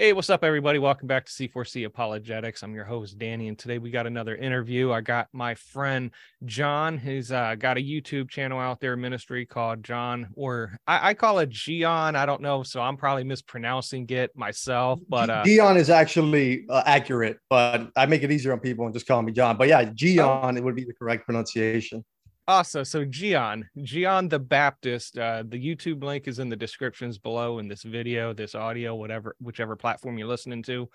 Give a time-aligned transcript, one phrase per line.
[0.00, 0.78] Hey, what's up, everybody?
[0.78, 2.62] Welcome back to C4C Apologetics.
[2.62, 4.92] I'm your host, Danny, and today we got another interview.
[4.92, 6.12] I got my friend
[6.44, 11.14] John, who's uh, got a YouTube channel out there, ministry called John, or I, I
[11.14, 12.14] call it Gion.
[12.14, 15.00] I don't know, so I'm probably mispronouncing it myself.
[15.08, 18.94] But uh, Gion is actually uh, accurate, but I make it easier on people and
[18.94, 19.56] just call me John.
[19.56, 22.04] But yeah, Gion, it would be the correct pronunciation.
[22.48, 25.18] Also, so Gion, Gion the Baptist.
[25.18, 29.36] Uh, the YouTube link is in the descriptions below in this video, this audio, whatever,
[29.38, 30.88] whichever platform you're listening to.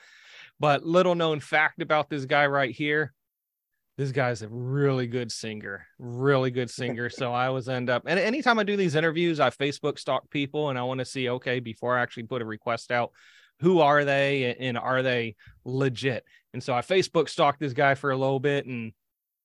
[0.59, 3.13] But little known fact about this guy right here.
[3.99, 7.11] This guy's a really good singer, really good singer.
[7.11, 10.71] so I always end up, and anytime I do these interviews, I Facebook stalk people
[10.71, 13.11] and I want to see, okay, before I actually put a request out,
[13.59, 16.25] who are they and are they legit?
[16.53, 18.93] And so I Facebook stalked this guy for a little bit and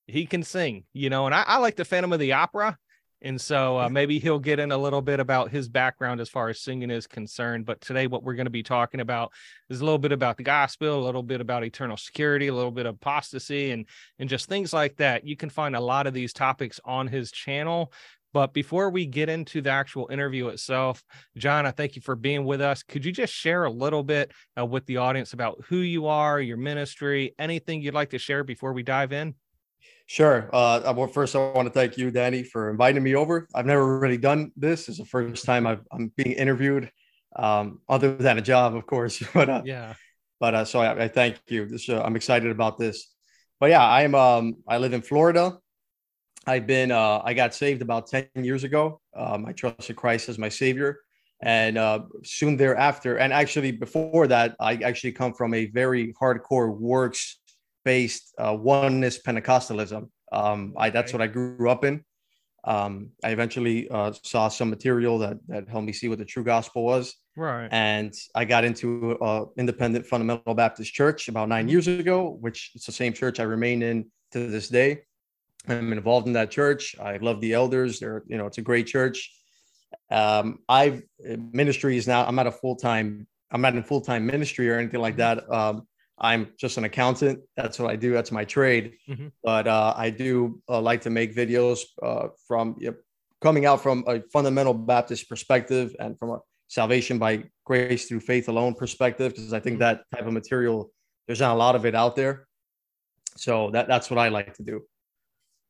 [0.09, 2.77] he can sing, you know, and I, I like the Phantom of the Opera.
[3.21, 6.48] And so uh, maybe he'll get in a little bit about his background as far
[6.51, 7.67] as singing is concerned.
[7.67, 9.33] But today, what we're going to be talking about
[9.69, 12.71] is a little bit about the gospel, a little bit about eternal security, a little
[12.71, 13.87] bit of apostasy, and
[14.20, 15.27] and just things like that.
[15.27, 17.93] You can find a lot of these topics on his channel.
[18.33, 21.03] But before we get into the actual interview itself,
[21.37, 22.84] John, I thank you for being with us.
[22.84, 26.41] Could you just share a little bit uh, with the audience about who you are,
[26.41, 29.34] your ministry, anything you'd like to share before we dive in?
[30.09, 30.48] Sure.
[30.55, 33.47] Uh, well, first, I want to thank you, Danny, for inviting me over.
[33.55, 34.89] I've never really done this.
[34.89, 36.91] It's the first time i am being interviewed,
[37.37, 39.23] um, other than a job, of course.
[39.34, 39.92] but uh, yeah.
[40.41, 41.67] But uh, so I, I, thank you.
[41.67, 43.15] This, uh, I'm excited about this.
[43.61, 44.15] But yeah, I'm.
[44.15, 45.59] Um, I live in Florida.
[46.47, 46.91] I've been.
[46.91, 49.03] Uh, I got saved about ten years ago.
[49.15, 51.00] Um, I trusted Christ as my savior,
[51.43, 56.75] and uh, soon thereafter, and actually before that, I actually come from a very hardcore
[56.75, 57.41] works
[57.89, 60.03] based uh, oneness Pentecostalism.
[60.31, 62.05] Um, I, that's what I grew up in.
[62.64, 62.92] Um,
[63.25, 66.84] I eventually uh, saw some material that that helped me see what the true gospel
[66.84, 67.05] was.
[67.34, 67.69] Right.
[67.70, 72.84] And I got into uh, independent fundamental Baptist church about nine years ago, which is
[72.84, 73.97] the same church I remain in
[74.33, 74.91] to this day.
[75.66, 76.94] I'm involved in that church.
[77.00, 78.00] I love the elders.
[78.00, 79.19] They're, you know, it's a great church.
[80.10, 80.99] Um, I've
[81.62, 82.20] ministry is now.
[82.28, 83.26] I'm not a full time.
[83.50, 85.37] I'm not in full time ministry or anything like that.
[85.59, 85.87] Um,
[86.21, 87.41] I'm just an accountant.
[87.56, 88.12] That's what I do.
[88.12, 88.95] That's my trade.
[89.09, 89.29] Mm-hmm.
[89.43, 92.97] But uh, I do uh, like to make videos uh, from you know,
[93.41, 98.49] coming out from a fundamental Baptist perspective and from a salvation by grace through faith
[98.49, 99.97] alone perspective, because I think mm-hmm.
[99.97, 100.91] that type of material,
[101.27, 102.47] there's not a lot of it out there.
[103.37, 104.83] So that, that's what I like to do.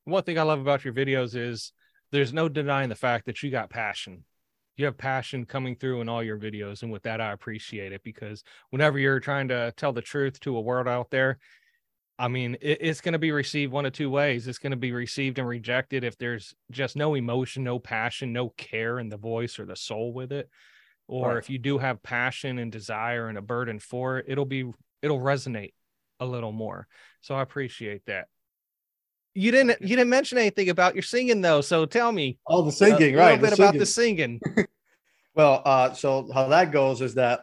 [0.05, 1.73] One thing I love about your videos is
[2.11, 4.25] there's no denying the fact that you got passion
[4.79, 8.03] you have passion coming through in all your videos and with that i appreciate it
[8.03, 11.39] because whenever you're trying to tell the truth to a world out there
[12.19, 14.47] i mean it, it's going to be received one of two ways.
[14.49, 18.51] It's going to be received and rejected if there's just no emotion no passion no
[18.51, 20.49] care in the voice or the soul with it.
[21.07, 21.39] Or right.
[21.39, 24.71] if you do have passion and desire and a burden for it it'll be
[25.03, 25.75] it'll resonate
[26.21, 26.87] a little more.
[27.21, 28.29] So i appreciate that
[29.35, 32.73] you didn't you didn't mention anything about your singing though so tell me oh the
[32.73, 34.41] singing uh, right a little bit about the singing.
[35.35, 37.41] well uh so how that goes is that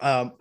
[0.00, 0.32] um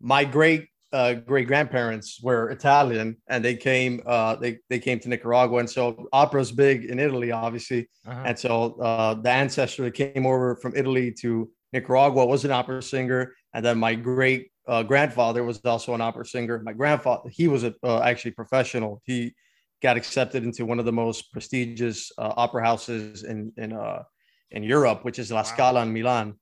[0.00, 5.10] my great uh, great grandparents were Italian and they came uh, they they came to
[5.10, 7.90] Nicaragua and so opera's big in Italy obviously.
[8.06, 8.22] Uh-huh.
[8.24, 12.82] and so uh, the ancestor that came over from Italy to Nicaragua was an opera
[12.82, 16.60] singer and then my great uh, grandfather was also an opera singer.
[16.64, 19.02] My grandfather he was a, uh, actually professional.
[19.04, 19.34] He
[19.82, 24.02] got accepted into one of the most prestigious uh, opera houses in in uh,
[24.50, 26.34] in Europe, which is La Scala in Milan.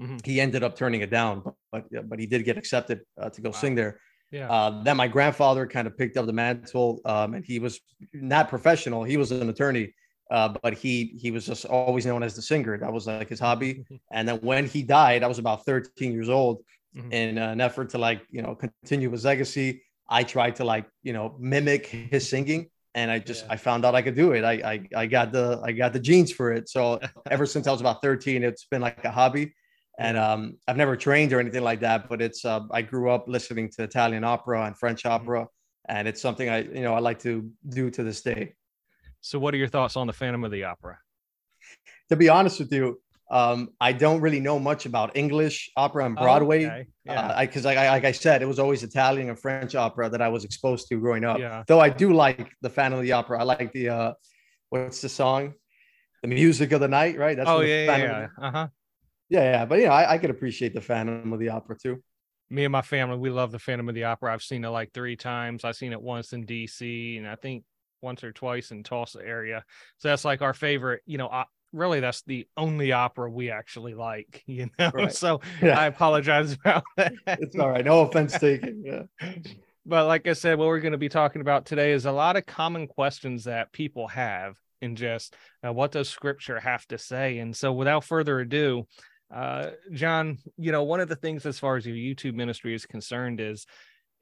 [0.00, 0.16] Mm-hmm.
[0.24, 3.40] He ended up turning it down, but but, but he did get accepted uh, to
[3.40, 3.56] go wow.
[3.56, 4.00] sing there.
[4.30, 4.50] Yeah.
[4.50, 7.80] Uh, then my grandfather kind of picked up the mantle, um, and he was
[8.12, 9.04] not professional.
[9.04, 9.94] He was an attorney,
[10.30, 12.76] uh, but he he was just always known as the singer.
[12.76, 13.84] That was like his hobby.
[14.12, 16.62] and then when he died, I was about 13 years old.
[16.96, 17.12] Mm-hmm.
[17.12, 21.12] In an effort to like you know continue his legacy, I tried to like you
[21.12, 23.52] know mimic his singing and I just yeah.
[23.52, 24.44] I found out I could do it.
[24.44, 26.68] I, I I got the I got the genes for it.
[26.68, 27.00] So
[27.30, 29.54] ever since I was about 13, it's been like a hobby.
[29.98, 33.26] And um, I've never trained or anything like that, but it's uh, I grew up
[33.28, 35.12] listening to Italian opera and French mm-hmm.
[35.12, 35.46] opera,
[35.88, 38.54] and it's something I you know I like to do to this day.
[39.20, 40.98] So, what are your thoughts on the Phantom of the Opera?
[42.10, 43.00] To be honest with you,
[43.30, 46.64] um, I don't really know much about English opera and Broadway.
[46.64, 46.86] Oh, okay.
[47.04, 47.40] Yeah.
[47.40, 50.28] Because, uh, I, like I said, it was always Italian and French opera that I
[50.28, 51.38] was exposed to growing up.
[51.38, 51.64] Yeah.
[51.66, 53.40] Though I do like the Phantom of the Opera.
[53.40, 54.12] I like the uh,
[54.70, 55.54] what's the song?
[56.22, 57.36] The music of the night, right?
[57.36, 58.26] That's oh yeah, yeah, yeah.
[58.38, 58.68] Uh huh.
[59.28, 59.64] Yeah, yeah.
[59.64, 62.02] But you know, I, I could appreciate the Phantom of the Opera too.
[62.50, 64.32] Me and my family, we love the Phantom of the Opera.
[64.32, 65.64] I've seen it like three times.
[65.64, 67.64] I've seen it once in DC, and I think
[68.02, 69.64] once or twice in Tulsa area.
[69.98, 71.44] So that's like our favorite, you know,
[71.74, 74.90] really that's the only opera we actually like, you know.
[74.94, 75.12] Right.
[75.12, 75.78] So Yeah.
[75.78, 77.14] I apologize about that.
[77.26, 77.84] It's all right.
[77.84, 78.82] No offense taken.
[78.84, 79.02] Yeah.
[79.86, 82.36] but like I said, what we're going to be talking about today is a lot
[82.36, 85.34] of common questions that people have in just
[85.66, 87.38] uh, what does scripture have to say?
[87.38, 88.86] And so without further ado,
[89.34, 92.86] uh, John, you know, one of the things as far as your YouTube ministry is
[92.86, 93.66] concerned is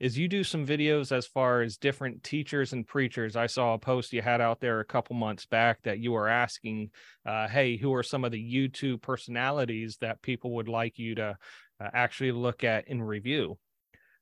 [0.00, 3.36] is you do some videos as far as different teachers and preachers.
[3.36, 6.28] I saw a post you had out there a couple months back that you were
[6.28, 6.90] asking,
[7.24, 11.36] uh, hey, who are some of the YouTube personalities that people would like you to
[11.80, 13.58] uh, actually look at and review?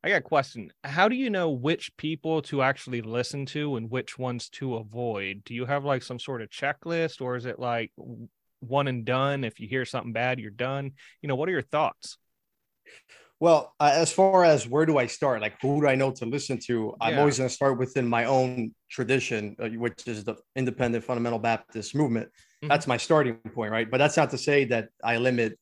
[0.03, 0.73] I got a question.
[0.83, 5.45] How do you know which people to actually listen to and which ones to avoid?
[5.45, 7.93] Do you have like some sort of checklist or is it like
[8.61, 9.45] one and done?
[9.45, 10.93] If you hear something bad, you're done.
[11.21, 12.17] You know, what are your thoughts?
[13.41, 15.41] Well, uh, as far as where do I start?
[15.41, 16.95] Like, who do I know to listen to?
[17.01, 21.39] I'm always going to start within my own tradition, uh, which is the independent fundamental
[21.39, 22.29] Baptist movement.
[22.63, 22.69] Mhm.
[22.69, 23.91] That's my starting point, right?
[23.91, 25.59] But that's not to say that I limit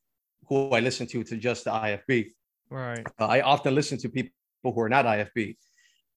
[0.49, 2.31] who I listen to to just the IFB.
[2.69, 3.05] Right.
[3.17, 4.33] Uh, I often listen to people
[4.63, 5.55] who are not IFB.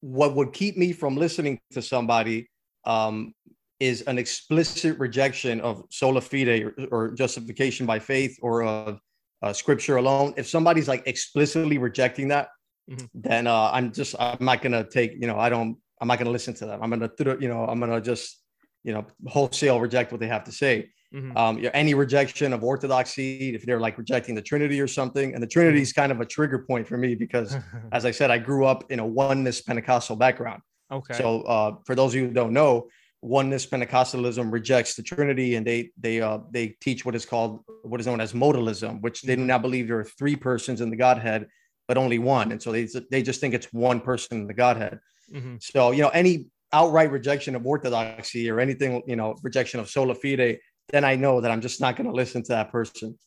[0.01, 2.51] What would keep me from listening to somebody
[2.85, 3.35] um,
[3.79, 9.01] is an explicit rejection of sola fide or, or justification by faith or of
[9.43, 10.35] uh, scripture alone.
[10.37, 12.49] If somebody's like explicitly rejecting that,
[12.91, 13.09] Mhm.
[13.15, 16.31] then uh, I'm just I'm not gonna take you know I don't I'm not gonna
[16.31, 16.81] listen to them.
[16.83, 18.43] I'm gonna throw- you know I'm gonna just
[18.85, 21.37] you know wholesale reject what they have to say Mhm.
[21.37, 25.35] um, any rejection of orthodoxy, if they're like rejecting the Trinity or something.
[25.35, 27.55] And the Trinity is kind of a trigger point for me because,
[27.93, 30.63] as I said, I grew up in a oneness Pentecostal background.
[30.91, 31.13] okay.
[31.15, 32.89] So, uh, for those of you who don't know,
[33.23, 38.01] oneness Pentecostalism rejects the Trinity, and they they uh, they teach what is called what
[38.01, 39.47] is known as modalism, which they do Mhm.
[39.47, 41.47] not believe there are three persons in the Godhead,
[41.89, 44.99] but only one, and so they they just think it's one person in the Godhead.
[45.33, 45.63] Mhm.
[45.63, 50.15] So, you know, any outright rejection of orthodoxy or anything, you know, rejection of sola
[50.15, 50.59] fide,
[50.89, 53.19] then I know that I'm just not going to listen to that person.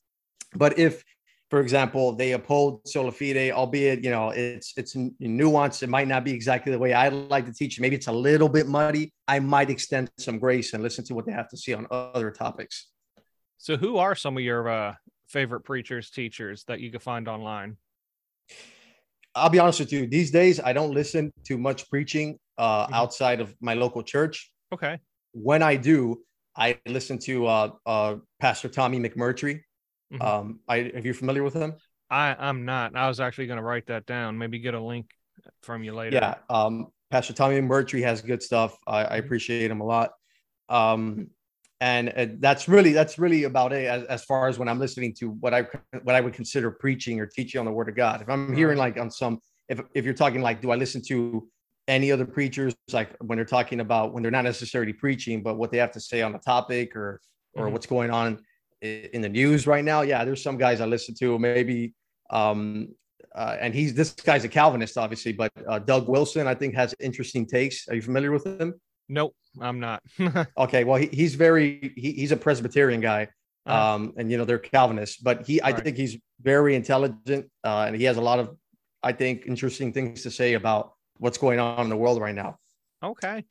[0.54, 1.04] But if,
[1.56, 6.26] for example, they uphold sola fide, albeit, you know, it's it's nuanced, it might not
[6.26, 7.80] be exactly the way I like to teach.
[7.80, 9.14] Maybe it's a little bit muddy.
[9.26, 12.30] I might extend some grace and listen to what they have to say on other
[12.30, 12.90] topics.
[13.58, 14.96] So, who are some of your uh,
[15.30, 17.78] favorite preachers, teachers that you can find online?
[19.34, 20.08] I'll be honest with you.
[20.08, 22.94] These days, I don't listen to much preaching uh, Mhm.
[22.94, 24.52] outside of my local church.
[24.74, 25.00] Okay.
[25.32, 26.22] when I do,
[26.58, 29.62] I listen to uh, uh, Pastor Tommy McMurtry.
[30.16, 30.24] Mhm.
[30.24, 31.74] Um, I are you familiar with him?
[32.10, 32.96] I I'm not.
[32.96, 34.38] I was actually going to write that down.
[34.38, 35.08] Maybe get a link
[35.62, 36.16] from you later.
[36.16, 38.78] Yeah, um, Pastor Tommy McMurtry has good stuff.
[38.88, 39.26] I, I Mhm.
[39.26, 40.12] appreciate him a lot.
[40.70, 41.28] Um,
[41.82, 45.14] and uh, that's really that's really about it as, as far as when I'm listening
[45.16, 45.68] to what I
[46.04, 48.22] what I would consider preaching or teaching on the Word of God.
[48.22, 51.48] If I'm hearing like on some if if you're talking like, do I listen to
[51.88, 55.72] any other preachers like when they're talking about when they're not necessarily preaching, but what
[55.72, 57.20] they have to say on the topic or
[57.54, 57.72] or Mhm.
[57.74, 58.40] what's going on
[59.14, 60.02] in the news right now?
[60.02, 61.38] Yeah, there's some guys I listen to.
[61.40, 61.94] Maybe
[62.30, 62.90] um,
[63.34, 66.94] uh, and he's this guy's a Calvinist, obviously, but uh, Doug Wilson, I think, has
[67.00, 67.88] interesting takes.
[67.90, 68.74] Are you familiar with him?
[69.10, 70.02] Nope, I'm not.
[70.58, 73.28] Okay, well, he, he's very he, he's a Presbyterian guy,
[73.68, 75.84] Uh, um, and you know they're Calvinists, but he I Right.
[75.84, 78.56] think he's very intelligent, uh, and he has a lot of
[79.04, 82.58] I think interesting things to say about what's going on in the world right now.
[83.04, 83.44] okay.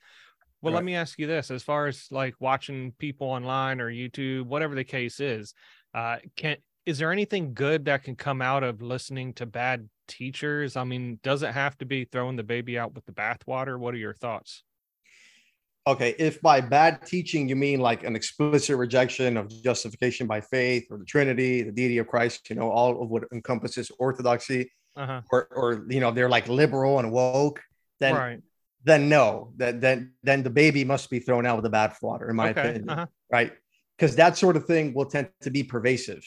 [0.65, 4.47] Well, let me ask you this: as far as like watching people online or YouTube,
[4.47, 5.53] whatever the case is,
[5.93, 6.57] uh, can
[6.87, 10.75] is there anything good that can come out of listening to bad teachers?
[10.75, 13.79] I mean, does it have to be throwing the baby out with the bathwater?
[13.79, 14.63] What are your thoughts?
[15.87, 20.87] Okay, if by bad teaching you mean like an explicit rejection of justification by faith
[20.91, 25.07] or the Trinity, the deity of Christ, you know, all of what encompasses orthodoxy, Uh
[25.07, 25.21] huh.
[25.31, 27.61] or or you know they're like liberal and woke,
[28.01, 28.41] then Right.
[28.85, 32.37] Then no, that then then the baby must be thrown out with the bathwater, in
[32.37, 32.61] my Okay.
[32.61, 33.07] opinion, Uh huh.
[33.31, 33.53] right?
[33.99, 36.23] Because that sort of thing will tend to be pervasive.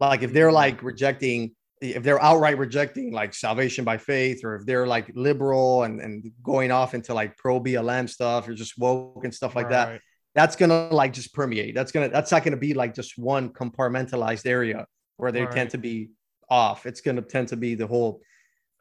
[0.00, 4.66] Like if they're like rejecting, if they're outright rejecting like salvation by faith, or if
[4.66, 9.24] they're like liberal and and going off into like pro BLM stuff or just woke
[9.24, 10.00] and stuff like that,
[10.34, 11.74] that's gonna like just permeate.
[11.74, 14.86] That's gonna that's not gonna be like just one compartmentalized area
[15.16, 15.50] where they Right.
[15.52, 16.10] tend to be
[16.48, 16.86] off.
[16.86, 18.20] It's gonna tend to be the whole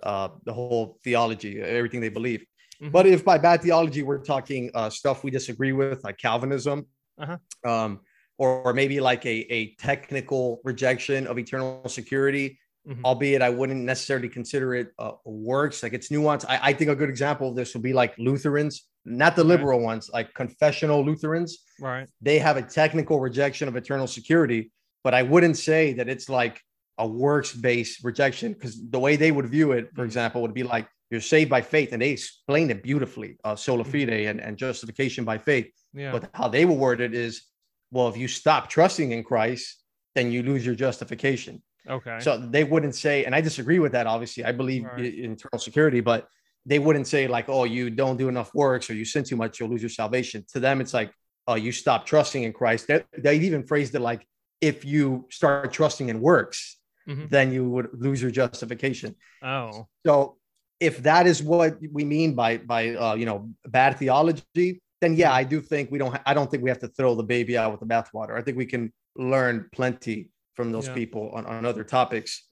[0.04, 2.46] uh the whole theology, everything they believe.
[2.82, 2.92] Mhm.
[2.92, 6.86] But if by bad theology we're talking uh stuff we disagree with, like Calvinism,
[7.18, 7.38] Uh-huh.
[7.70, 8.00] um,
[8.38, 12.58] or, or maybe like a, a technical rejection of eternal security,
[12.88, 13.04] Mhm.
[13.04, 15.84] albeit I wouldn't necessarily consider it uh, works.
[15.84, 16.46] Like it's nuanced.
[16.48, 19.82] I, I think a good example of this would be like Lutherans, not the liberal
[19.82, 21.52] ones, like confessional Lutherans.
[21.82, 22.08] Right.
[22.22, 24.72] They have a technical rejection of eternal security,
[25.04, 26.62] but I wouldn't say that it's like
[26.98, 30.06] a works based rejection because the way they would view it, for Mhm.
[30.06, 33.84] example, would be like you're saved by faith, and they explain it beautifully, uh, sola
[33.84, 33.92] Mhm.
[33.92, 35.72] fide and, and justification by faith.
[35.94, 36.12] Yeah.
[36.12, 37.44] But how they will word it is
[37.92, 41.64] well, if you stop trusting in Christ, then you lose your justification.
[41.90, 42.20] Okay.
[42.20, 44.06] So they wouldn't say, and I disagree with that.
[44.06, 45.12] Obviously, I believe Right.
[45.12, 46.28] in eternal security, but
[46.68, 49.60] they wouldn't say like, "Oh, you don't do enough works or you sin too much,
[49.60, 51.12] you'll lose your salvation." To them, it's like,
[51.48, 54.28] "Oh, you stop trusting in Christ." They, they even phrased it like,
[54.62, 57.28] "If you start trusting in works, Mhm.
[57.32, 59.88] then you would lose your justification." Oh.
[60.06, 60.38] So,
[60.80, 65.32] if that is what we mean by by uh, you know bad theology, then yeah,
[65.34, 66.12] I do think we don't.
[66.12, 68.38] Ha- I don't think we have to throw the baby out with the bathwater.
[68.38, 70.94] I think we can learn plenty from those Yeah.
[70.94, 72.48] people on, on other topics,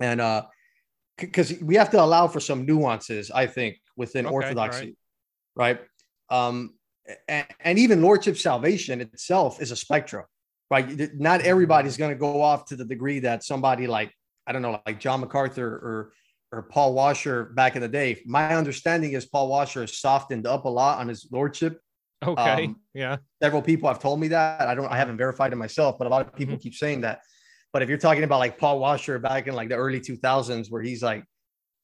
[0.00, 0.42] and uh,
[1.18, 3.30] because we have to allow for some nuances.
[3.30, 4.96] I think within Okay, orthodoxy,
[5.54, 5.80] right?
[6.30, 6.74] Um,
[7.28, 10.24] and, and even lordship salvation itself is a spectrum,
[10.70, 10.86] right?
[11.14, 14.12] Not everybody's going to go off to the degree that somebody like
[14.46, 16.12] I don't know, like John MacArthur or
[16.52, 18.22] or Paul Washer back in the day.
[18.26, 21.80] My understanding is Paul Washer has softened up a lot on his lordship.
[22.24, 22.64] Okay.
[22.66, 23.16] Um, yeah.
[23.42, 24.62] Several people have told me that.
[24.62, 27.20] I don't, I haven't verified it myself, but a lot of people keep saying that.
[27.72, 30.82] But if you're talking about like Paul Washer back in like the early 2000s, where
[30.82, 31.24] he's like,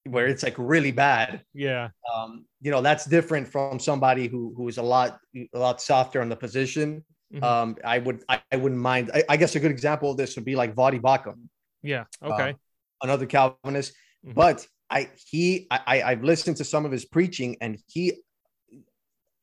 [0.04, 1.90] where it's like really bad, Yeah.
[2.12, 5.18] um, you know, that's different from somebody who who is a lot
[5.54, 7.04] a lot softer on the position.
[7.32, 7.42] Mhm.
[7.42, 9.10] Um, I would I, I wouldn't mind.
[9.14, 11.46] I, I guess a good example of this would be like Voddie Baucham
[11.82, 12.04] Yeah.
[12.22, 12.54] Okay.
[13.02, 13.92] another Calvinist,
[14.26, 14.34] Mhm.
[14.34, 18.12] but I he I I've listened to some of his preaching and he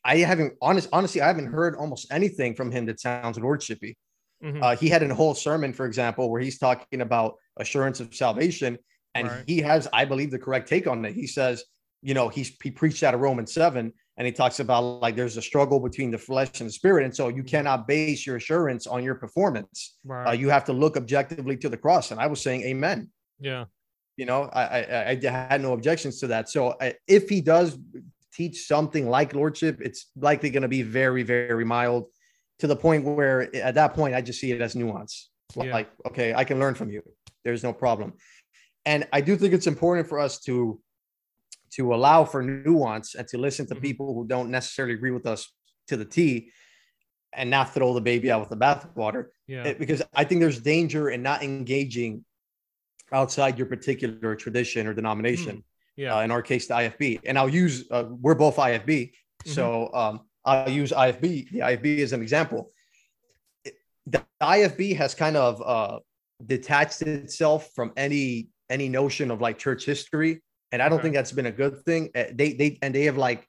[0.06, 3.96] I haven't honest honestly I haven't heard almost anything from him that sounds lordshipy.
[4.44, 4.64] Mhm.
[4.64, 8.78] Uh, he had a whole sermon, for example, where he's talking about assurance of salvation,
[9.14, 9.44] and Right.
[9.46, 11.14] he has, I believe, the correct take on it.
[11.14, 11.66] He says,
[12.02, 15.36] you know, he's he preached out of Romans seven, and he talks about like there's
[15.36, 18.88] a struggle between the flesh and the spirit, and so you cannot base your assurance
[18.88, 19.98] on your performance.
[20.06, 20.28] right.
[20.30, 22.12] Uh, you have to look objectively to the cross.
[22.12, 23.10] And I was saying, Amen
[23.42, 23.66] yeah.
[24.20, 27.78] You know I, I i had no objections to that so I, if he does
[28.34, 32.04] teach something like lordship it's likely going to be very very mild
[32.60, 35.14] to the point where at that point i just see it as nuance
[35.56, 35.74] Yeah.
[35.78, 37.02] like okay i can learn from you
[37.46, 38.10] there's no problem
[38.86, 40.56] and i do think it's important for us to
[41.78, 43.82] to allow for nuance and to listen to Mhm.
[43.88, 45.42] people who don't necessarily agree with us
[45.90, 46.52] to the t
[47.40, 49.74] and not throw the baby out with the bathwater Yeah.
[49.84, 52.26] because I think there's danger in not engaging
[53.14, 55.64] outside your particular tradition or denomination.
[55.96, 56.16] yeah.
[56.16, 59.12] Uh, in our case, the IFB, and I'll use uh, we're both IFB,
[59.46, 61.52] so um, I'll use IFB.
[61.52, 62.72] The IFB as an example.
[64.08, 66.00] The IFB has kind of uh,
[66.46, 71.04] detached itself from any any notion of like church history, and I don't Okay.
[71.04, 72.10] think that's been a good thing.
[72.16, 73.46] Uh, They they and they have like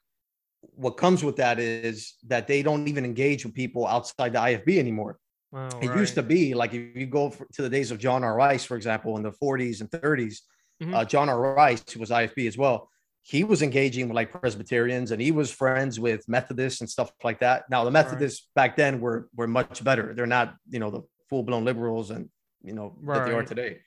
[0.75, 4.77] what comes with that is that they don't even engage with people outside the IFB
[4.77, 5.17] anymore.
[5.53, 8.23] Oh, It used to be like if you go for, to the days of John
[8.23, 8.35] R.
[8.35, 10.41] Rice, for example, in the 40s and 30s,
[10.81, 10.95] Mhm.
[10.95, 11.39] uh, John R.
[11.53, 12.89] Rice, who was IFB as well,
[13.21, 17.39] he was engaging with like Presbyterians and he was friends with Methodists and stuff like
[17.41, 17.69] that.
[17.69, 20.13] Now the Methodists back then were were much better.
[20.15, 22.29] They're not, you know, the full blown liberals and
[22.63, 23.79] you know that they are today.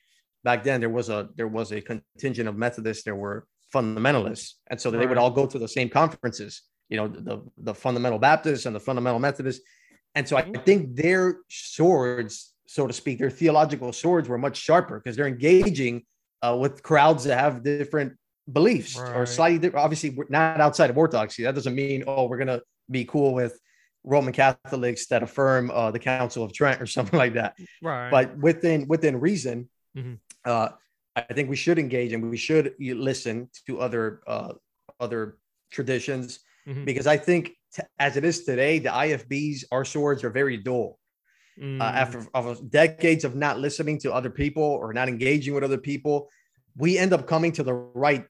[0.44, 3.02] Back then there was a there was a contingent of Methodists.
[3.04, 6.62] There were fundamentalists, and so they would all go to the same conferences.
[6.90, 9.64] You know, the the fundamental Baptists and the fundamental Methodists.
[10.14, 15.00] And so I think their swords, so to speak, their theological swords were much sharper
[15.00, 16.04] because they're engaging
[16.42, 18.14] uh, with crowds that have different
[18.52, 19.82] beliefs or slightly different.
[19.84, 21.42] Obviously, we're not outside of orthodoxy.
[21.44, 23.58] That doesn't mean, oh, we're going to be cool with
[24.04, 27.56] Roman Catholics that affirm uh, the Council of Trent or something like that.
[27.82, 28.10] right.
[28.10, 30.18] But within within reason, Mhm.
[30.44, 30.70] uh,
[31.16, 34.52] I think we should engage and we should listen to other uh,
[35.00, 35.38] other
[35.70, 36.84] traditions Mhm.
[36.84, 37.52] because I think
[37.98, 40.98] as it is today, the IFBs, our swords are very dull.
[41.58, 45.62] Mm, Uh, after of decades of not listening to other people or not engaging with
[45.62, 46.28] other people,
[46.76, 48.26] we end up coming to the right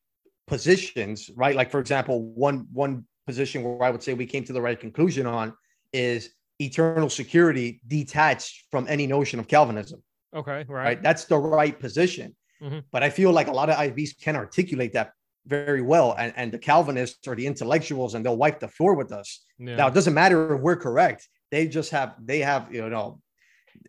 [0.47, 1.57] positions, right?
[1.57, 4.79] Like for example, one one position where I would say we came to the right
[4.79, 5.55] conclusion on
[5.95, 10.03] is eternal security detached from any notion of Calvinism
[10.35, 10.65] okay.
[10.69, 10.85] Right.
[10.85, 11.03] right?
[11.03, 12.35] That's the right position.
[12.63, 12.85] Mhm.
[12.93, 15.13] But I feel like a lot of IVs can articulate that
[15.47, 16.15] very well.
[16.19, 19.45] And, and the Calvinists or the intellectuals, and they'll wipe the floor with us.
[19.59, 19.77] Yeah.
[19.77, 21.29] Now, it doesn't matter if we're correct.
[21.51, 23.21] They just have, they have, you know,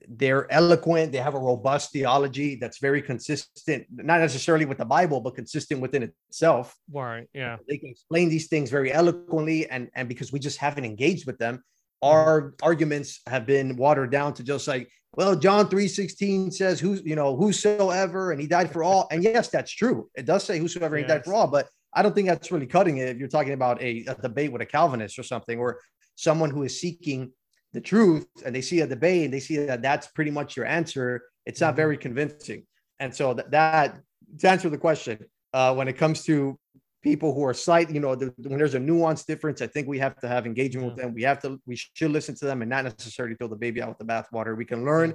[0.07, 1.11] they're eloquent.
[1.11, 5.81] They have a robust theology that's very consistent, not necessarily with the Bible, but consistent
[5.81, 6.75] within itself.
[6.91, 7.27] right.
[7.33, 7.57] Yeah.
[7.67, 9.69] They can explain these things very eloquently.
[9.69, 11.63] And, and because we just haven't engaged with them,
[12.01, 17.15] our arguments have been watered down to just like, well, John 3:16 says who's you
[17.15, 19.07] know, whosoever, and he died for all.
[19.11, 20.09] And yes, that's true.
[20.15, 22.67] It does say whosoever and he died for all, but I don't think that's really
[22.67, 25.79] cutting it if you're talking about a, a debate with a Calvinist or something, or
[26.15, 27.31] someone who is seeking
[27.73, 30.65] the truth and they see a debate and they see that that's pretty much your
[30.65, 31.21] answer.
[31.45, 31.77] It's not Mhm.
[31.77, 32.65] very convincing.
[32.99, 33.99] And so that, that
[34.39, 36.57] to answer the question, uh, when it comes to
[37.05, 39.99] people who are slight, you know, the, when there's a nuance difference, I think we
[39.99, 41.13] have to have engagement with them.
[41.13, 43.89] We have to, we should listen to them and not necessarily throw the baby out
[43.89, 44.57] with the bathwater.
[44.57, 45.13] We can learn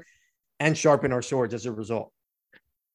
[0.61, 2.12] and sharpen our swords as a result.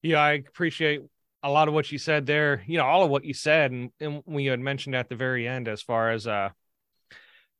[0.00, 1.02] Yeah, I appreciate
[1.42, 2.62] a lot of what you said there.
[2.66, 5.14] You know, all of what you said, and, and when you had mentioned at the
[5.14, 6.48] very end, as far as uh,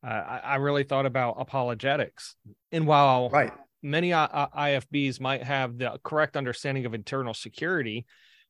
[0.02, 2.34] uh I, I really thought about apologetics,
[2.72, 3.52] and while right
[3.82, 8.06] many IFBs might have the correct understanding of eternal security,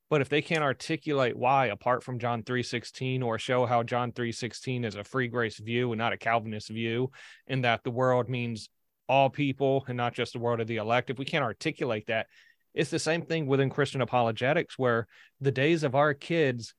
[0.08, 4.84] but if they can't articulate why apart from John 3:16 or show how John 3:16
[4.84, 7.10] is a free grace view and not a Calvinist view
[7.46, 8.68] and that the world means
[9.08, 12.26] all people and not just the world of the elect, if we can't articulate that,
[12.74, 15.06] it's the same thing within Christian apologetics where
[15.40, 16.74] the days of our kids,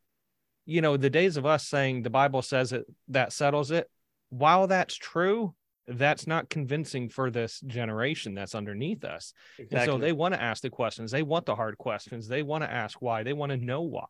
[0.65, 3.89] you know, the days of us saying the Bible says it that settles it,
[4.29, 5.55] while that's true,
[5.87, 9.33] that's not convincing for this generation that's underneath us.
[9.57, 9.77] Exactly.
[9.77, 11.11] And so they want to ask the questions.
[11.11, 12.27] They want the hard questions.
[12.27, 13.23] They want to ask why.
[13.23, 14.05] They want to know why.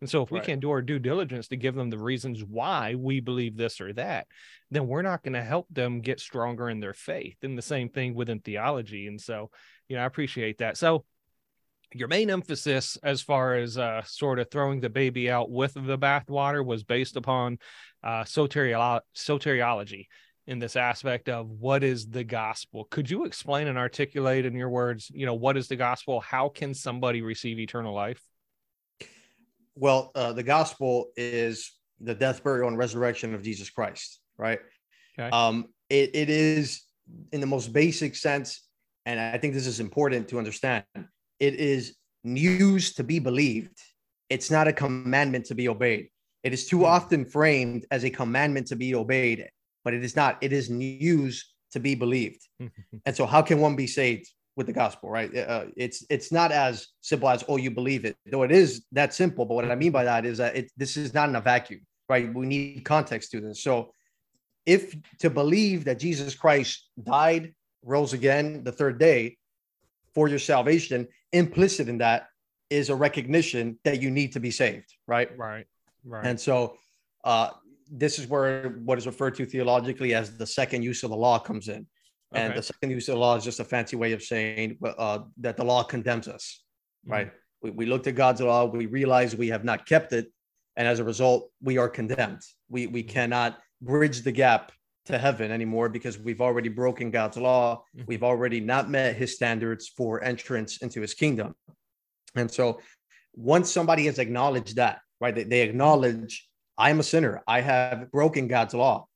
[0.00, 0.42] And so if right.
[0.42, 3.80] we can't do our due diligence to give them the reasons why we believe this
[3.80, 4.26] or that,
[4.70, 7.36] then we're not going to help them get stronger in their faith.
[7.42, 9.06] And the same thing within theology.
[9.06, 9.50] And so,
[9.88, 10.76] you know, I appreciate that.
[10.76, 11.04] So
[11.94, 15.98] your main emphasis as far as uh, sort of throwing the baby out with the
[15.98, 17.58] bathwater was based upon
[18.02, 20.06] uh, soteriolo- soteriology
[20.46, 22.84] in this aspect of what is the gospel.
[22.84, 26.20] Could you explain and articulate in your words, you know, what is the gospel?
[26.20, 28.20] How can somebody receive eternal life?
[29.76, 34.58] Well, uh, the gospel is the death, burial, and resurrection of Jesus Christ, right?
[35.18, 35.30] Okay.
[35.30, 36.82] Um, it, it is
[37.32, 38.66] in the most basic sense,
[39.06, 40.84] and I think this is important to understand.
[41.38, 43.78] It is news to be believed.
[44.28, 46.08] It's not a commandment to be obeyed.
[46.42, 46.84] It is too hmm.
[46.84, 49.48] often framed as a commandment to be obeyed
[49.84, 50.38] but it is not.
[50.40, 52.46] It is news to be believed.
[53.06, 55.10] and so, how can one be saved with the gospel?
[55.10, 55.34] Right?
[55.36, 59.14] Uh, it's it's not as simple as oh, you believe it, though it is that
[59.14, 59.44] simple.
[59.44, 61.80] But what I mean by that is that it this is not in a vacuum,
[62.08, 62.32] right?
[62.32, 63.62] We need context to this.
[63.62, 63.92] So,
[64.66, 69.36] if to believe that Jesus Christ died, rose again the third day
[70.14, 72.28] for your salvation, implicit in that
[72.70, 75.36] is a recognition that you need to be saved, right?
[75.36, 75.66] Right.
[76.04, 76.26] Right.
[76.26, 76.76] And so,
[77.24, 77.50] uh,
[77.90, 81.38] this is where what is referred to theologically as the second use of the law
[81.38, 81.86] comes in.
[82.34, 82.42] Okay.
[82.42, 85.20] And the second use of the law is just a fancy way of saying uh,
[85.38, 86.62] that the law condemns us,
[87.04, 87.12] mm-hmm.
[87.12, 87.30] right?
[87.62, 90.32] We, we looked at God's law, we realize we have not kept it.
[90.76, 92.40] And as a result, we are condemned.
[92.70, 93.12] We, we mm-hmm.
[93.12, 94.72] cannot bridge the gap
[95.06, 97.84] to heaven anymore because we've already broken God's law.
[97.94, 98.04] Mm-hmm.
[98.06, 101.54] We've already not met his standards for entrance into his kingdom.
[102.34, 102.80] And so
[103.34, 107.42] once somebody has acknowledged that, right, they, they acknowledge I'm a sinner.
[107.46, 109.06] I have broken God's law,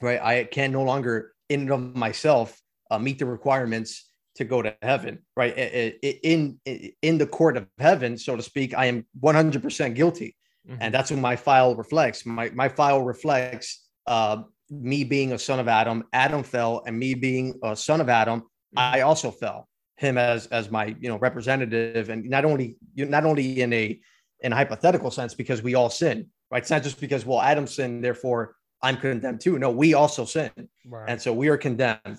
[0.00, 0.20] right?
[0.20, 4.76] I can no longer, in and of myself, uh, meet the requirements to go to
[4.82, 5.56] heaven, right?
[5.56, 10.36] In, in in the court of heaven, so to speak, I am 100% guilty,
[10.68, 10.78] mm-hmm.
[10.80, 12.26] and that's what my file reflects.
[12.26, 16.04] My my file reflects uh, me being a son of Adam.
[16.12, 18.78] Adam fell, and me being a son of Adam, mm-hmm.
[18.78, 19.68] I also fell.
[19.96, 23.98] Him as as my you know representative, and not only not only in a
[24.40, 26.62] in a hypothetical sense because we all sin, right?
[26.62, 29.58] It's not just because, well, Adam sinned, therefore I'm condemned too.
[29.58, 30.50] No, we also sin.
[30.86, 31.08] Right.
[31.08, 32.18] And so we are condemned.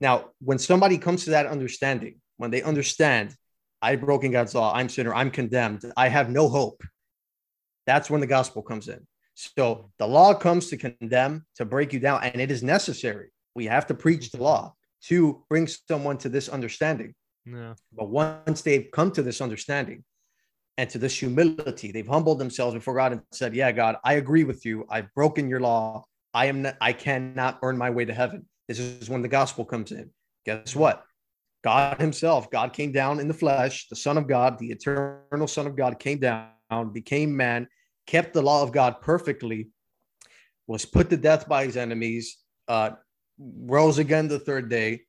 [0.00, 3.34] Now, when somebody comes to that understanding, when they understand,
[3.80, 6.82] I've broken God's law, I'm sinner, I'm condemned, I have no hope,
[7.86, 9.06] that's when the gospel comes in.
[9.34, 13.30] So the law comes to condemn, to break you down, and it is necessary.
[13.54, 17.14] We have to preach the law to bring someone to this understanding.
[17.44, 17.74] Yeah.
[17.92, 20.04] But once they've come to this understanding,
[20.78, 21.92] and to this humility.
[21.92, 24.86] They've humbled themselves before God and said, "Yeah, God, I agree with you.
[24.88, 26.04] I've broken your law.
[26.34, 29.64] I am not, I cannot earn my way to heaven." This is when the gospel
[29.64, 30.10] comes in.
[30.46, 31.04] Guess what?
[31.62, 35.66] God himself, God came down in the flesh, the Son of God, the eternal Son
[35.66, 37.68] of God came down, became man,
[38.06, 39.68] kept the law of God perfectly,
[40.66, 42.90] was put to death by his enemies, uh,
[43.38, 45.02] rose again the third day.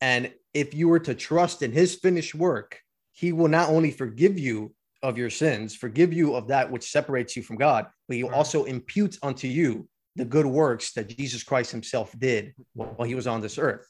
[0.00, 2.80] And if you were to trust in his finished work,
[3.12, 7.36] he will not only forgive you of your sins, forgive you of that which separates
[7.36, 11.70] you from God, but he also imputes unto you the good works that Jesus Christ
[11.70, 13.86] himself did while he was on this earth.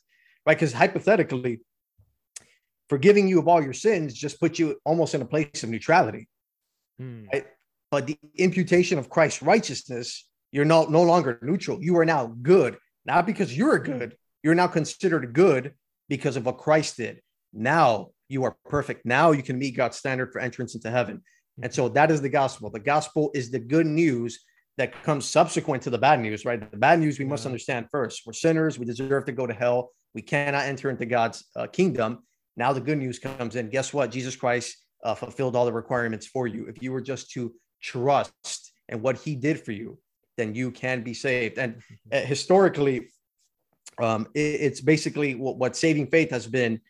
[0.47, 0.57] Right?
[0.57, 1.61] Because hypothetically,
[2.89, 6.29] forgiving you of all your sins just puts you almost in a place of neutrality.
[6.99, 7.25] Hmm.
[7.33, 7.47] Right?
[7.91, 11.83] But the imputation of Christ's righteousness, you're no, no longer neutral.
[11.83, 14.17] You are now good, not because you're good.
[14.43, 15.75] You're now considered good
[16.09, 17.21] because of what Christ did.
[17.53, 19.05] Now you are perfect.
[19.05, 21.23] Now you can meet God's standard for entrance into heaven.
[21.63, 22.71] And so that is the gospel.
[22.71, 24.45] The gospel is the good news
[24.79, 26.71] that comes subsequent to the bad news, right?
[26.71, 28.23] The bad news we must understand first.
[28.25, 28.79] We're sinners.
[28.79, 29.91] We deserve to go to hell.
[30.15, 32.21] We cannot enter into God's uh, kingdom.
[32.57, 33.69] Now the good news comes in.
[33.69, 34.11] Guess what?
[34.11, 36.67] Jesus Christ uh, fulfilled all the requirements for you.
[36.67, 39.99] If you were just to trust and what he did for you,
[40.37, 41.59] then you can be saved.
[41.59, 43.11] And uh, historically,
[44.01, 46.81] um, it, it's basically what, what saving faith has been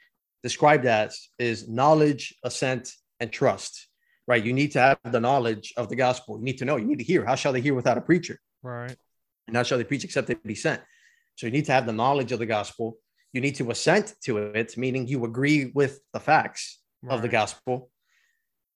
[0.42, 3.88] described as is knowledge, assent, and trust.
[4.26, 4.44] Right?
[4.44, 6.38] You need to have the knowledge of the gospel.
[6.38, 6.76] You need to know.
[6.76, 7.24] You need to hear.
[7.24, 8.38] How shall they hear without a preacher?
[8.62, 8.96] Right.
[9.48, 10.80] And how shall they preach except they be sent?
[11.34, 12.98] So you need to have the knowledge of the gospel.
[13.32, 17.14] You need to assent to it, meaning you agree with the facts right.
[17.14, 17.90] of the gospel.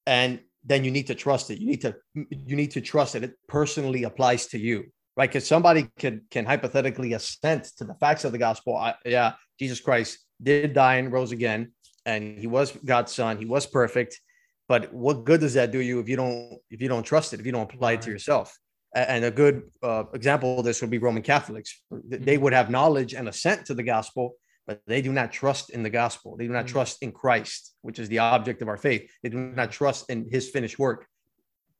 [0.06, 1.60] And then you need to trust it.
[1.60, 5.28] You need to you need to trust that it personally applies to you right?
[5.28, 8.76] Because somebody can can hypothetically assent to the facts of the gospel.
[8.76, 11.72] I, yeah, Jesus Christ did die and rose again,
[12.04, 13.38] and he was God's son.
[13.38, 14.20] He was perfect.
[14.68, 17.40] But what good does that do you if you don't if you don't trust it
[17.40, 18.56] if you don't apply it to yourself?
[18.94, 21.82] And a good uh, example of this would be Roman Catholics.
[21.90, 24.36] They would have knowledge and assent to the gospel,
[24.68, 26.36] but they do not trust in the gospel.
[26.36, 26.74] They do not mm-hmm.
[26.74, 29.10] trust in Christ, which is the object of our faith.
[29.22, 31.06] They do not trust in His finished work.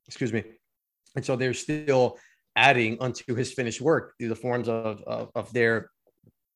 [0.08, 0.42] Excuse me.
[1.14, 2.18] And so they're still
[2.56, 5.90] adding unto his finished work through the forms of, of, of their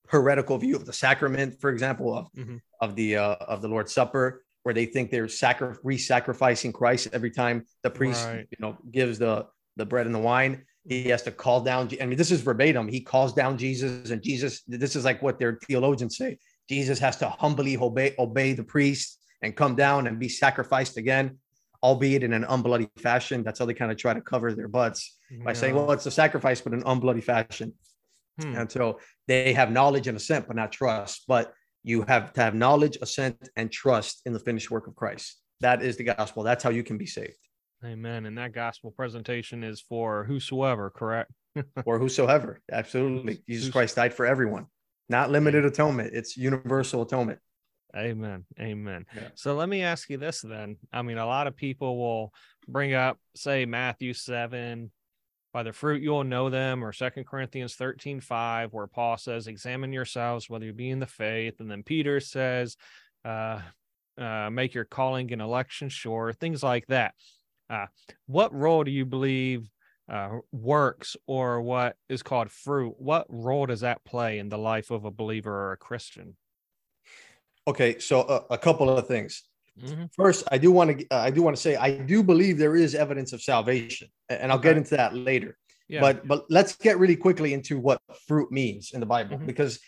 [0.08, 2.56] heretical view of the sacrament, for example, of, mm-hmm.
[2.80, 7.30] of the uh, of the Lord's Supper, where they think they're sacri- re-sacrificing Christ every
[7.30, 8.46] time the priest, right.
[8.50, 10.64] you know, gives the the bread and the wine.
[10.84, 11.90] He has to call down.
[12.00, 12.88] I mean, this is verbatim.
[12.88, 14.62] He calls down Jesus, and Jesus.
[14.66, 16.38] This is like what their theologians say.
[16.68, 21.38] Jesus has to humbly obey obey the priest and come down and be sacrificed again
[21.82, 23.42] albeit in an unbloody fashion.
[23.42, 26.10] That's how they kind of try to cover their butts by saying, well, it's a
[26.10, 27.74] sacrifice, but in unbloody fashion.
[28.40, 28.54] Hmm.
[28.56, 31.24] And so they have knowledge and assent, but not trust.
[31.26, 35.38] But you have to have knowledge, assent, and trust in the finished work of Christ.
[35.60, 36.42] That is the gospel.
[36.42, 37.36] That's how you can be saved.
[37.84, 38.26] Amen.
[38.26, 41.32] And that gospel presentation is for whosoever, correct?
[41.84, 42.60] or whosoever.
[42.70, 43.42] Absolutely.
[43.48, 44.66] Jesus Christ died for everyone,
[45.08, 46.10] not limited atonement.
[46.14, 47.38] It's universal atonement.
[47.96, 48.44] Amen.
[48.60, 49.06] Amen.
[49.14, 49.28] Yeah.
[49.34, 50.76] So let me ask you this then.
[50.92, 52.32] I mean, a lot of people will
[52.66, 54.90] bring up, say, Matthew 7,
[55.52, 59.92] by the fruit you'll know them, or Second Corinthians 13, 5, where Paul says, Examine
[59.92, 61.60] yourselves whether you be in the faith.
[61.60, 62.76] And then Peter says,
[63.24, 63.60] uh,
[64.18, 67.14] uh, make your calling and election sure, things like that.
[67.70, 67.86] Uh,
[68.26, 69.68] what role do you believe
[70.10, 72.94] uh, works or what is called fruit?
[72.98, 76.36] What role does that play in the life of a believer or a Christian?
[77.66, 79.44] Okay, so a, a couple of things.
[79.82, 80.04] Mm-hmm.
[80.12, 82.76] First, I do want to uh, I do want to say I do believe there
[82.76, 84.70] is evidence of salvation, and I'll okay.
[84.70, 85.56] get into that later.
[85.88, 86.00] Yeah.
[86.00, 89.46] But but let's get really quickly into what fruit means in the Bible mm-hmm.
[89.46, 89.80] because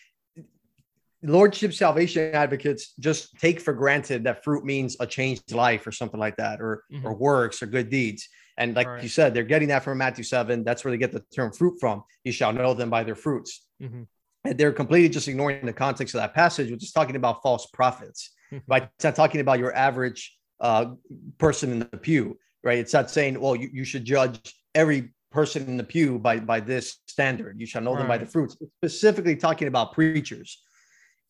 [1.23, 6.19] lordship salvation advocates just take for granted that fruit means a changed life or something
[6.19, 7.07] like that or mm-hmm.
[7.07, 8.27] or works or good deeds
[8.57, 9.03] and like right.
[9.03, 11.79] you said they're getting that from matthew 7 that's where they get the term fruit
[11.79, 14.05] from you shall know them by their fruits mm-hmm
[14.45, 17.67] and they're completely just ignoring the context of that passage, which is talking about false
[17.67, 18.33] prophets.
[18.67, 18.89] Right?
[18.95, 20.93] It's not talking about your average uh,
[21.39, 22.79] person in the pew, right?
[22.79, 26.61] It's not saying, well, you, you should judge every person in the pew by by
[26.61, 27.61] this standard.
[27.61, 28.01] You shall know right.
[28.01, 28.57] them by the fruits.
[28.61, 30.63] It's specifically talking about preachers.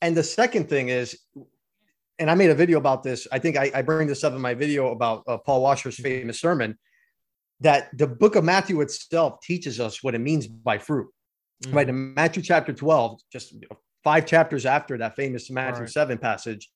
[0.00, 1.18] And the second thing is,
[2.18, 3.28] and I made a video about this.
[3.30, 6.40] I think I, I bring this up in my video about uh, Paul Washer's famous
[6.40, 6.78] sermon.
[7.62, 11.08] That the book of Matthew itself teaches us what it means by fruit
[11.64, 11.76] mm-hmm.
[11.76, 11.88] right?
[11.88, 13.54] In Matthew chapter 12, just
[14.02, 15.90] five chapters after that famous Matthew right.
[15.90, 16.70] 7 passage,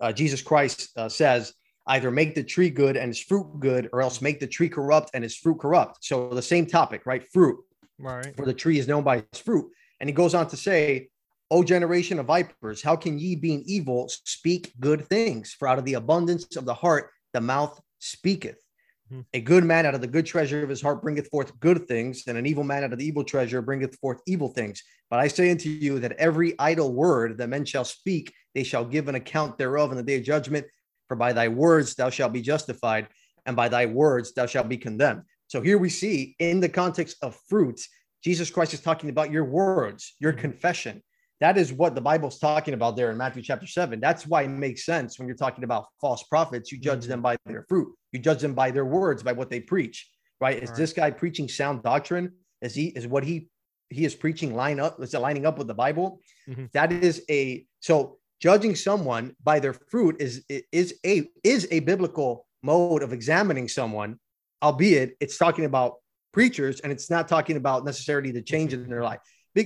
[0.00, 1.52] uh, Jesus Christ uh, says,
[1.86, 5.10] either make the tree good and its fruit good, or else make the tree corrupt
[5.14, 6.04] and its fruit corrupt.
[6.04, 7.24] So the same topic, right?
[7.32, 7.58] Fruit.
[7.98, 8.34] Right.
[8.36, 9.70] For the tree is known by its fruit.
[10.00, 11.08] And he goes on to say,
[11.50, 15.52] O generation of vipers, how can ye, being evil, speak good things?
[15.52, 18.63] For out of the abundance of the heart, the mouth speaketh.
[19.12, 19.22] Mm-hmm.
[19.34, 22.24] A good man out of the good treasure of his heart bringeth forth good things,
[22.26, 24.82] and an evil man out of the evil treasure bringeth forth evil things.
[25.10, 28.84] But I say unto you that every idle word that men shall speak, they shall
[28.84, 30.66] give an account thereof in the day of judgment.
[31.08, 33.08] For by thy words thou shalt be justified,
[33.44, 35.22] and by thy words thou shalt be condemned.
[35.48, 37.88] So here we see in the context of fruits,
[38.22, 40.40] Jesus Christ is talking about your words, your mm-hmm.
[40.40, 41.02] confession,
[41.40, 43.98] that is what the Bible's talking about there in Matthew chapter 7.
[44.00, 46.70] That's why it makes sense when you're talking about false prophets.
[46.70, 49.60] You judge them by their fruit, you judge them by their words, by what they
[49.60, 50.08] preach,
[50.40, 50.62] right?
[50.62, 50.78] Is right.
[50.78, 52.32] this guy preaching sound doctrine?
[52.62, 53.48] Is he is what he
[53.90, 55.02] he is preaching line up?
[55.02, 56.20] Is it lining up with the Bible?
[56.48, 56.66] Mm-hmm.
[56.72, 62.46] That is a so judging someone by their fruit is is a is a biblical
[62.62, 64.18] mode of examining someone,
[64.62, 65.96] albeit it's talking about
[66.32, 69.20] preachers and it's not talking about necessarily the change in their life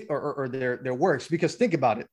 [0.08, 2.06] or, or, or their their works because think about it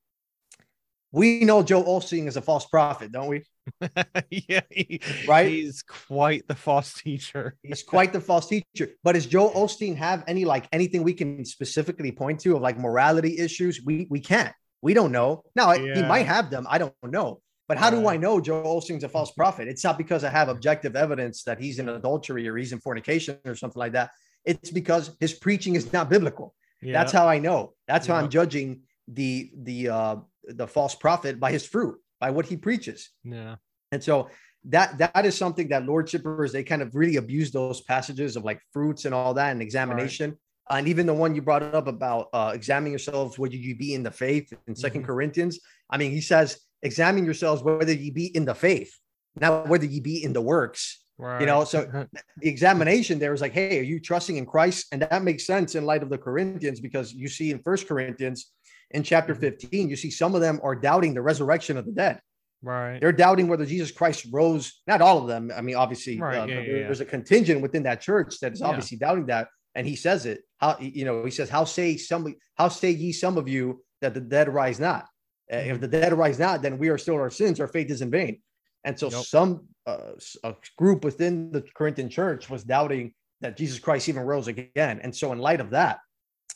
[1.15, 3.43] we know Joel Osteen is a false prophet, don't we?
[4.29, 5.49] yeah, he, right.
[5.49, 7.55] He's quite the false teacher.
[7.63, 8.89] He's quite the false teacher.
[9.01, 12.77] But does Joel Osteen have any like anything we can specifically point to of like
[12.77, 13.81] morality issues?
[13.81, 14.53] We we can't.
[14.81, 15.43] We don't know.
[15.55, 15.95] Now yeah.
[15.95, 16.67] he might have them.
[16.69, 17.39] I don't know.
[17.69, 19.69] But how do I know Joel Osteen's a false prophet?
[19.69, 23.39] It's not because I have objective evidence that he's in adultery or he's in fornication
[23.45, 24.11] or something like that.
[24.43, 26.53] it's because his preaching is not biblical.
[26.85, 26.93] Yeah.
[26.93, 27.73] That's how I know.
[27.87, 28.15] That's how.
[28.15, 33.09] I'm judging the the uh the false prophet by his fruit, by what he preaches.
[33.23, 33.55] yeah.
[33.91, 34.29] And so
[34.65, 38.43] that that is something that Lord Shippers they kind of really abuse those passages of
[38.43, 40.37] like fruits and all that and examination.
[40.69, 44.01] And even the one you brought up about uh, examining yourselves whether you be in
[44.01, 45.05] the faith in 2nd Mhm.
[45.05, 45.59] Corinthians.
[45.91, 48.91] I mean, he says, examine yourselves whether you be in the faith,
[49.35, 51.04] not whether you be in the works.
[51.17, 51.39] Right.
[51.41, 51.85] You know, so
[52.41, 54.87] the examination there is like, hey, are you trusting in Christ?
[54.91, 58.51] And that makes sense in light of the Corinthians because you see in First Corinthians
[58.91, 59.39] in chapter Mhm.
[59.39, 62.19] 15, you see some of them are doubting the resurrection of the dead.
[62.61, 62.99] right.
[62.99, 64.81] They're doubting whether Jesus Christ rose.
[64.87, 65.51] Not all of them.
[65.55, 66.83] I mean, obviously, Right, uh, yeah, yeah, yeah.
[66.83, 70.41] there's a contingent within that church that is obviously doubting that, and he says it.
[70.57, 71.23] How you know?
[71.25, 72.33] He says, "How say some?
[72.57, 75.05] How say ye some of you that the dead rise not?
[75.51, 75.71] Uh, Mm-hmm.
[75.71, 77.59] If the dead rise not, then we are still in our sins.
[77.59, 78.41] Our faith is in vain."
[78.85, 84.07] And so, some uh, a group within the Corinthian church was doubting that Jesus Christ
[84.07, 84.99] even rose again.
[85.03, 85.99] And so, in light of that,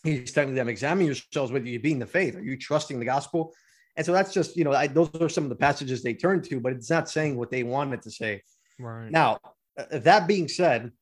[0.03, 2.35] he's telling them, "Examine yourselves whether you be in the faith.
[2.35, 3.53] Are you trusting the gospel?"
[3.97, 6.41] And so that's just, you know, I, those are some of the passages they turn
[6.43, 8.41] to, but it's not saying what they wanted to say.
[8.79, 9.11] right.
[9.11, 9.39] Now,
[9.77, 10.93] uh, that being said,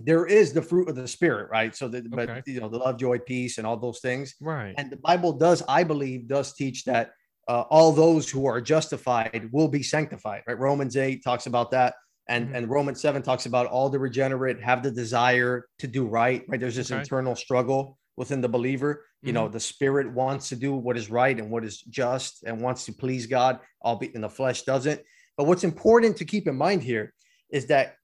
[0.00, 1.76] there is the fruit of the spirit, right?
[1.76, 4.34] So that, but you know, the love, joy, peace, and all those things.
[4.40, 4.74] right.
[4.78, 7.10] And the Bible does, I believe, does teach that
[7.48, 10.58] uh, all those who are justified will be sanctified, right?
[10.58, 11.94] Romans 8 talks about that.
[12.28, 12.54] And, Mhm.
[12.56, 16.58] and Romans 7 talks about all the regenerate have the desire to do right, right?
[16.58, 17.00] There's this Okay.
[17.00, 19.04] internal struggle within the believer.
[19.22, 22.60] You know, the spirit wants to do what is right and what is just and
[22.60, 25.00] wants to please God, albeit in the flesh doesn't.
[25.36, 27.12] But what's important to keep in mind here
[27.50, 27.96] is that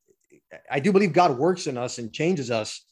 [0.70, 2.84] I do believe God works in us and changes us,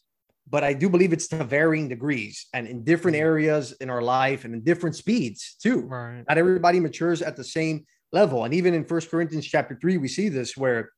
[0.51, 3.21] but I do believe it's to varying degrees and in different Mhm.
[3.21, 5.81] areas in our life and in different speeds too.
[5.83, 6.25] right.
[6.29, 8.45] Not everybody matures at the same level.
[8.45, 10.91] And even in First Corinthians chapter three, we see this where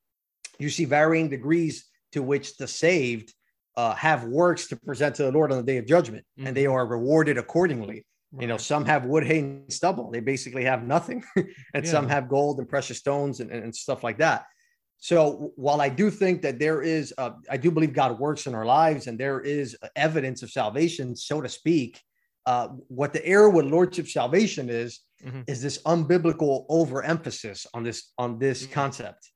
[0.59, 3.35] you see varying degrees to which the saved
[3.77, 6.67] uh, have works to present to the Lord on the day of judgment, and they
[6.67, 8.05] are rewarded accordingly.
[8.39, 10.11] You know, some have wood, hay, and stubble.
[10.11, 11.23] They basically have nothing.
[11.75, 14.45] and some have gold and precious stones and, and stuff like that.
[15.13, 18.55] So while I do think that there is, uh, I do believe God works in
[18.55, 22.01] our lives and there is evidence of salvation, so to speak.
[22.47, 25.43] Uh, what the error with lordship salvation is, Mhm.
[25.49, 28.73] is this unbiblical overemphasis on this on this Mhm.
[28.73, 29.29] concept,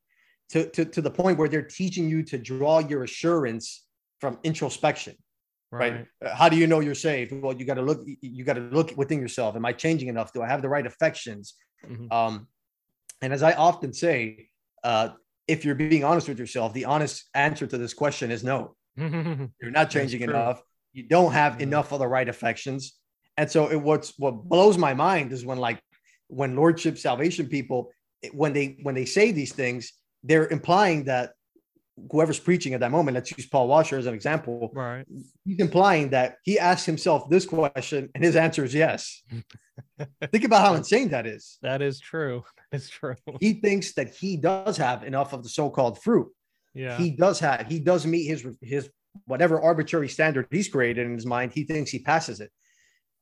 [0.51, 3.87] to, to to the point where they're teaching you to draw your assurance
[4.21, 5.17] from introspection
[5.73, 5.93] right?
[5.95, 6.07] Right.
[6.25, 7.33] Uh, How do you know you're saved?
[7.33, 8.01] Well, you got to look.
[8.21, 9.57] You got to look within yourself.
[9.57, 10.33] Am I changing enough?
[10.33, 11.55] Do I have the right affections?
[11.85, 12.07] Mhm.
[12.13, 12.49] Um,
[13.21, 14.49] and as I often say,
[14.85, 15.09] uh,
[15.49, 18.75] if you're being honest with yourself, the honest answer to this question is no.
[18.97, 20.63] You're not changing enough.
[20.93, 21.61] You don't have Mhm.
[21.61, 22.99] enough of the right affections.
[23.37, 25.79] And so, it, what's what blows my mind is when like
[26.29, 27.93] when lordship salvation people
[28.33, 29.93] when they when they say these things,
[30.25, 31.33] they're implying that
[32.11, 33.15] whoever's preaching at that moment.
[33.15, 35.05] Let's use Paul Washer as an example right.
[35.45, 39.23] he's implying that he asked himself this question and his answer is yes.
[40.33, 41.59] Think about how insane that is.
[41.63, 42.45] That is true.
[42.73, 43.15] It's true.
[43.41, 46.29] He thinks that he does have enough of the so-called fruit.
[46.75, 46.99] Yeah.
[46.99, 48.91] He does have, he does meet his his
[49.25, 51.53] whatever arbitrary standard he's created in his mind.
[51.53, 52.51] He thinks he passes it.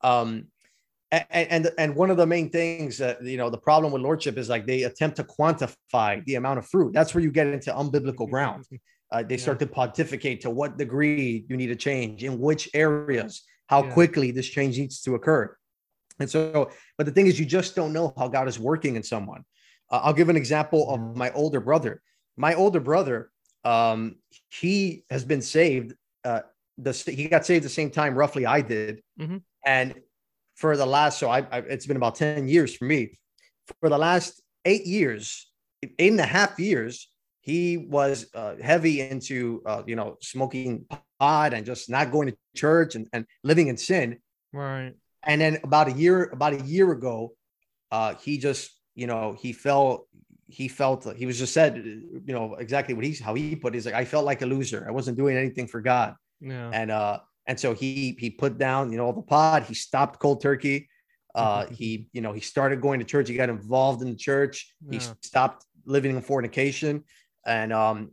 [0.01, 0.47] Um,
[1.11, 4.37] and and, and one of the main things that you know the problem with lordship
[4.37, 6.93] is like they attempt to quantify the amount of fruit.
[6.93, 8.65] That's where you get into unbiblical ground.
[9.11, 13.43] Uh, they start to pontificate to what degree you need to change, in which areas,
[13.67, 13.91] how Yeah.
[13.93, 15.55] quickly this change needs to occur.
[16.19, 19.03] And so, but the thing is, you just don't know how God is working in
[19.03, 19.45] someone.
[19.91, 22.01] Uh, I'll give an example of my older brother.
[22.35, 23.29] My older brother,
[23.63, 24.15] um,
[24.49, 25.93] he has been saved.
[26.23, 26.41] Uh,
[26.79, 29.43] the he got saved the same time roughly I did, Mhm.
[29.63, 29.93] and
[30.55, 33.17] for the last so I, I it's been about ten years for me.
[33.81, 35.51] For the last eight years,
[35.83, 37.09] eight and a half years,
[37.41, 40.85] he was uh, heavy into uh, you know smoking
[41.19, 44.17] pot and just not going to church and, and living in sin
[44.53, 44.93] Right.
[45.23, 47.33] and then about a year about a year ago
[47.91, 50.07] uh he just you know he felt
[50.47, 53.77] he felt he was just said you know exactly what he's how he put it.
[53.77, 56.69] he's like i felt like a loser i wasn't doing anything for god Yeah.
[56.73, 60.19] and uh and so he he put down you know all the pot he stopped
[60.19, 60.89] cold turkey.
[61.33, 63.27] Uh he you know he started going to church.
[63.29, 64.73] He got involved in the church.
[64.89, 67.03] He stopped living in fornication.
[67.45, 68.11] And um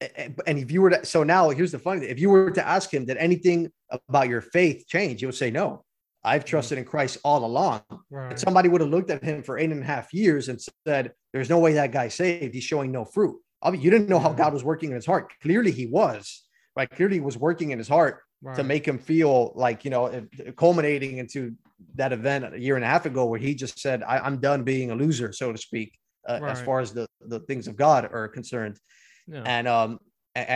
[0.00, 2.10] and if you were to so now here's the funny thing.
[2.10, 3.70] If you were to ask him did anything
[4.08, 5.20] about your faith change?
[5.20, 5.84] He would say no.
[6.24, 7.82] I've trusted in christ all along.
[8.10, 8.30] Right.
[8.30, 11.12] and somebody would have looked at him for eight and a half years and said
[11.32, 12.52] there's no way that guy saved.
[12.54, 13.36] He's showing no fruit.
[13.62, 15.32] I mean, you didn't know how god was working in his heart.
[15.40, 16.90] Clearly he was right?
[16.90, 18.20] Clearly he was working in his heart
[18.54, 21.54] to make him feel like you know culminating into
[21.94, 24.62] that event a year and a half ago where he just said I, i'm done
[24.62, 28.08] being a loser so to speak uh, as far as the the things of god
[28.12, 28.78] are concerned
[29.26, 29.42] Yeah.
[29.44, 29.98] and um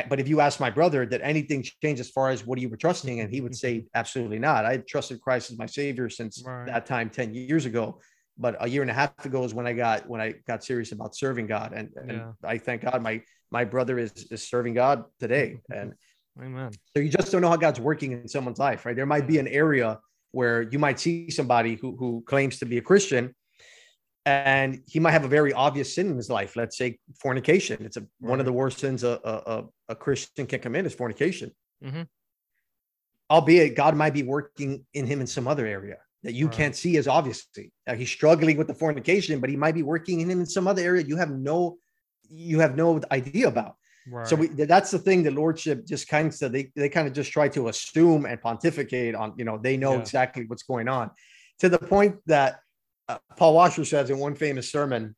[0.09, 2.77] but if you ask my brother, did anything change as far as what you were
[2.77, 3.21] trusting?
[3.21, 4.67] And he would say, absolutely not.
[4.67, 6.67] I trusted Christ as my savior since right.
[6.67, 7.99] that time 10 years ago.
[8.37, 10.93] But a year and a half ago is when I got when I got serious
[10.93, 11.73] about serving God.
[11.75, 12.03] And, yeah.
[12.03, 15.61] and I thank God my my brother is is serving God today.
[15.75, 15.95] And
[16.43, 16.71] Amen.
[16.97, 18.97] So you just don't know how God's working in someone's life, right?
[18.97, 19.99] There might be an area
[20.33, 23.35] where you might see somebody who who claims to be a Christian
[24.27, 26.55] and he might have a very obvious sin in his life.
[26.57, 27.85] Let's say fornication.
[27.85, 31.53] It's a, one of the worst sins a, a, a, Christian can commit is fornication.
[31.83, 32.03] Mm-hmm.
[33.31, 36.55] Albeit God might be working in him in some other area that you right.
[36.55, 37.73] can't see as obviously.
[37.87, 40.69] Now, he's struggling with the fornication, but he might be working in him in some
[40.69, 41.79] other area you have no
[42.29, 43.77] you have no idea about.
[44.09, 44.27] Right.
[44.27, 45.23] So we, that's the thing.
[45.23, 49.15] The lordship just kind of they they kind of just try to assume and pontificate
[49.15, 50.01] on you know they know yeah.
[50.01, 51.11] exactly what's going on
[51.61, 52.61] to the point that
[53.09, 55.15] uh, Paul Washer says in one famous sermon,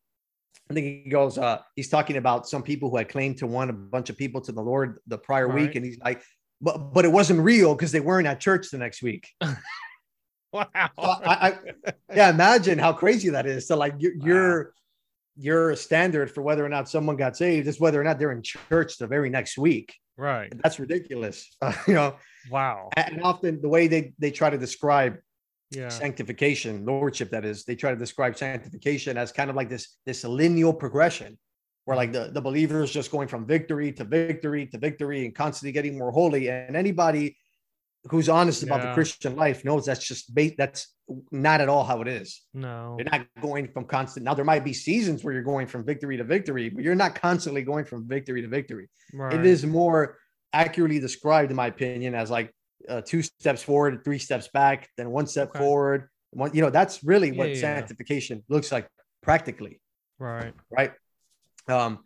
[0.70, 3.70] I think he goes, uh, he's talking about some people who had claimed to want
[3.70, 5.74] a bunch of people to the Lord the prior All week.
[5.76, 6.22] And he's like,
[6.60, 9.28] but, but it wasn't real because they weren't at church the next week.
[10.52, 10.66] wow.
[10.74, 13.66] So I, I, yeah, imagine how crazy that is.
[13.66, 14.26] So like you're, wow.
[14.26, 14.74] you're,
[15.36, 18.42] your standard for whether or not someone got saved is whether or not they're in
[18.42, 19.94] church the very next week.
[20.16, 20.52] Right.
[20.62, 21.48] That's ridiculous.
[21.62, 22.16] Uh, you know.
[22.50, 22.90] Wow.
[22.96, 25.16] And often the way they they try to describe
[25.70, 25.88] yeah.
[25.88, 30.24] sanctification, lordship, that is, they try to describe sanctification as kind of like this, this
[30.24, 31.38] lineal progression
[31.84, 35.34] where like the, the believer is just going from victory to victory to victory and
[35.34, 36.48] constantly getting more holy.
[36.48, 37.36] And anybody
[38.10, 38.88] who's honest about yeah.
[38.88, 40.56] the Christian life knows that's just bait.
[40.58, 40.88] That's
[41.30, 42.42] not at all how it is.
[42.52, 44.24] No, you're not going from constant.
[44.24, 47.14] Now there might be seasons where you're going from victory to victory, but you're not
[47.14, 48.88] constantly going from victory to victory.
[49.12, 49.34] Right.
[49.34, 50.18] It is more
[50.52, 52.52] accurately described, in my opinion, as like
[52.88, 55.58] uh, two steps forward, three steps back, then one step okay.
[55.58, 56.08] forward.
[56.30, 58.54] One, you know, that's really what yeah, sanctification yeah.
[58.54, 58.88] looks like
[59.22, 59.80] practically.
[60.18, 60.54] Right.
[60.70, 60.92] Right.
[61.68, 62.00] Um,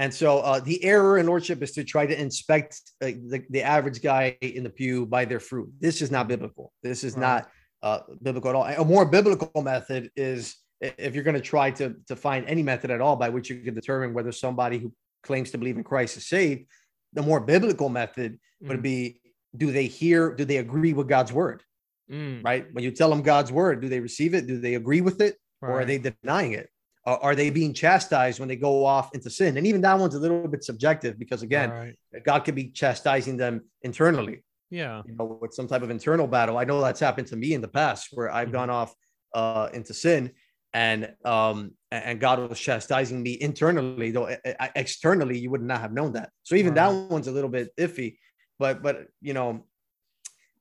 [0.00, 3.62] and so uh, the error in lordship is to try to inspect uh, the, the
[3.62, 5.70] average guy in the pew by their fruit.
[5.78, 6.72] This is not biblical.
[6.82, 7.20] This is right.
[7.20, 7.50] not
[7.82, 8.64] uh, biblical at all.
[8.64, 12.90] A more biblical method is if you're going to try to, to find any method
[12.90, 14.90] at all by which you can determine whether somebody who
[15.22, 16.64] claims to believe in Christ is saved,
[17.12, 18.68] the more biblical method mm.
[18.68, 19.20] would be
[19.54, 21.62] do they hear, do they agree with God's word?
[22.10, 22.42] Mm.
[22.42, 22.66] Right?
[22.72, 24.46] When you tell them God's word, do they receive it?
[24.46, 25.36] Do they agree with it?
[25.60, 25.70] Right.
[25.70, 26.70] Or are they denying it?
[27.06, 29.56] Or are they being chastised when they go off into sin?
[29.56, 32.24] And even that one's a little bit subjective because again, right.
[32.24, 34.44] God could be chastising them internally.
[34.70, 35.02] Yeah.
[35.06, 36.58] You know, with some type of internal battle.
[36.58, 38.56] I know that's happened to me in the past where I've mm-hmm.
[38.56, 38.94] gone off
[39.34, 40.32] uh, into sin
[40.72, 44.36] and um and God was chastising me internally, though
[44.76, 46.30] externally you would not have known that.
[46.44, 46.92] So even right.
[46.92, 48.18] that one's a little bit iffy
[48.60, 49.64] but but you know,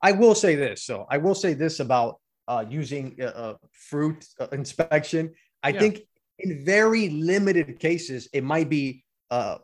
[0.02, 0.84] I will say this.
[0.84, 5.34] So I will say this about uh, using uh, uh fruit uh, inspection.
[5.62, 5.80] I yeah.
[5.80, 5.99] think
[6.39, 9.58] in very limited cases it might be uh,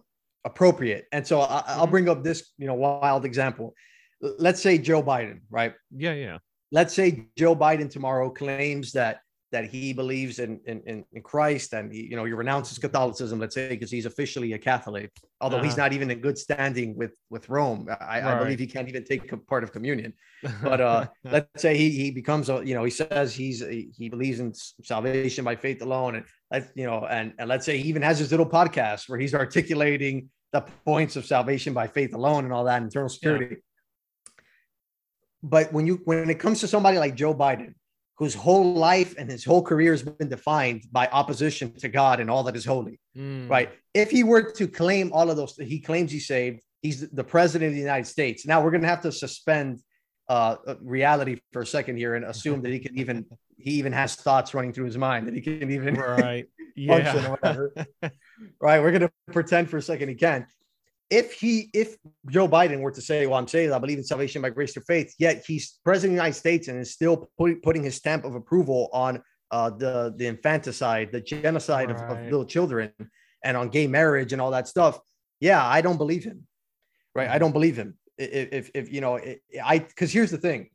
[0.46, 1.06] appropriate.
[1.12, 1.92] And so I, will mm-hmm.
[1.92, 3.74] bring up this you know wild example.
[4.22, 5.74] Let's say Joe Biden, right?
[5.92, 6.38] Yeah, yeah.
[6.72, 9.20] Let's say Joe Biden tomorrow claims that
[9.56, 13.56] that he believes in in, in Christ and he, you know he renounces Catholicism, let's
[13.56, 15.66] say, because he's officially a Catholic, although uh-huh.
[15.66, 17.88] he's not even in good standing with with Rome.
[17.88, 18.24] I, right.
[18.26, 20.14] I, believe he can't even take a part of communion.
[20.62, 23.60] But uh, let's say he he becomes a you know he says he's
[24.00, 24.54] he believes in
[24.94, 28.20] salvation by faith alone, and let you know and and let's say he even has
[28.20, 32.66] his little podcast where he's articulating the points of salvation by faith alone and all
[32.66, 33.48] that eternal security.
[33.52, 33.62] Yeah.
[35.44, 37.74] But when you when it comes to somebody like Joe Biden,
[38.18, 42.30] whose whole life and his whole career has been defined by opposition to God and
[42.30, 43.50] all that is holy, mm.
[43.50, 43.72] right?
[43.94, 47.70] If he were to claim all of those, he claims he saved, he's the president
[47.70, 48.46] of the United States.
[48.46, 49.80] Now we're going to have to suspend
[50.30, 53.26] uh, reality for a second here and assume that he can even
[53.58, 57.14] he even has thoughts running through his mind that he can even right yeah
[58.60, 60.46] right we're going to pretend for a second he can
[61.10, 61.98] if he if
[62.30, 64.84] Joe Biden were to say, "Well, I'm saying I believe in salvation by grace through
[64.88, 68.26] faith," yet he's president of the United States and is still put, putting his stamp
[68.26, 72.12] of approval on uh, the the infanticide, the genocide right.
[72.12, 72.92] of, of, little children,
[73.44, 75.00] and on gay marriage and all that stuff.
[75.40, 76.48] Yeah, I don't believe him.
[77.14, 77.98] Right, I don't believe him.
[78.18, 79.20] If if, if you know,
[79.64, 80.70] I because here's the thing,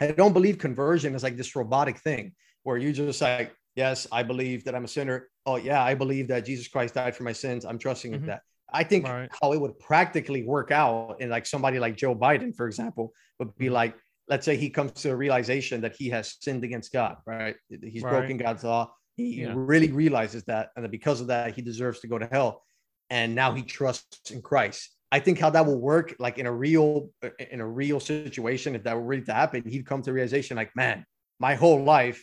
[0.00, 2.32] I don't believe conversion is like this robotic thing
[2.64, 5.28] where you just like, yes, I believe that I'm a sinner.
[5.46, 7.64] Oh yeah, I believe that Jesus Christ died for my sins.
[7.64, 8.22] I'm trusting mm-hmm.
[8.22, 8.42] in that.
[8.72, 9.30] I think right.
[9.40, 13.56] how it would practically work out in like somebody like Joe Biden, for example, would
[13.56, 13.74] be mm-hmm.
[13.74, 13.96] like,
[14.28, 17.56] let's say he comes to a realization that he has sinned against God, right?
[17.68, 18.10] He's right.
[18.10, 18.92] broken God's law.
[19.16, 19.54] He yeah.
[19.56, 22.62] really realizes that, and that because of that, he deserves to go to hell.
[23.10, 24.94] And now he trusts in Christ.
[25.10, 27.08] I think how that will work, like in a real,
[27.50, 30.76] in a real situation, if that were really to happen, he'd come to realization, like,
[30.76, 31.06] man,
[31.40, 32.22] my whole life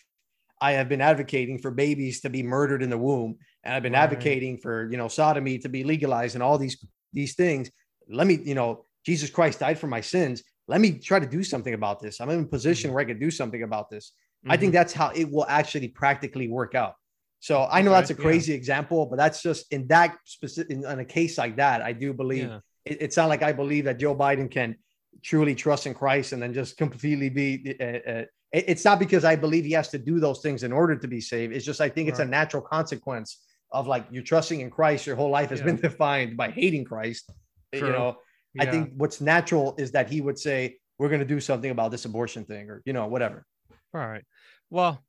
[0.65, 3.93] I have been advocating for babies to be murdered in the womb, and I've been
[3.93, 4.05] right.
[4.05, 6.75] advocating for you know sodomy to be legalized and all these
[7.13, 7.69] these things.
[8.09, 10.43] let me, you know, Jesus Christ died for my sins.
[10.67, 12.19] Let me try to do something about this.
[12.19, 12.95] I'm in a position mm-hmm.
[12.95, 14.05] where I can do something about this.
[14.09, 14.51] Mm-hmm.
[14.51, 14.77] I think mm-hmm.
[14.77, 16.95] that's how it will actually practically work out.
[17.41, 18.57] So I know okay, that's a crazy yeah.
[18.57, 21.83] example, but that's just in that specific in, in, a case like that.
[21.83, 22.59] I do believe yeah.
[22.85, 24.75] it, it's not like I believe that Joe Biden can
[25.23, 27.49] truly trust in Christ and then just completely be.
[27.79, 30.95] Uh, uh, it's not because I believe he has to do those things in order
[30.95, 31.53] to be saved.
[31.53, 32.13] It's just I think right.
[32.13, 33.41] it's a natural consequence
[33.71, 35.05] of like you're trusting in Christ.
[35.05, 35.65] Your whole life has yeah.
[35.65, 37.31] been defined by hating Christ.
[37.73, 37.87] True.
[37.87, 38.17] You know,
[38.59, 41.91] I think what's natural is that he would say, "We're going to do something about
[41.91, 43.45] this abortion thing," or you know, whatever.
[43.93, 44.23] All right.
[44.69, 45.03] Well,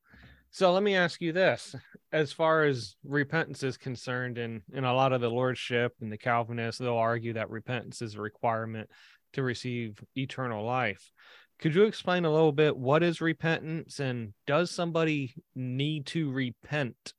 [0.51, 1.77] so let me ask you this:
[2.13, 6.19] as far as repentance is concerned, and in a lot of the lordship and the
[6.19, 8.91] Calvinists, they'll argue that repentance is a requirement
[9.35, 11.13] to receive eternal life.
[11.59, 17.15] Could you explain a little bit what is repentance and does somebody need to repent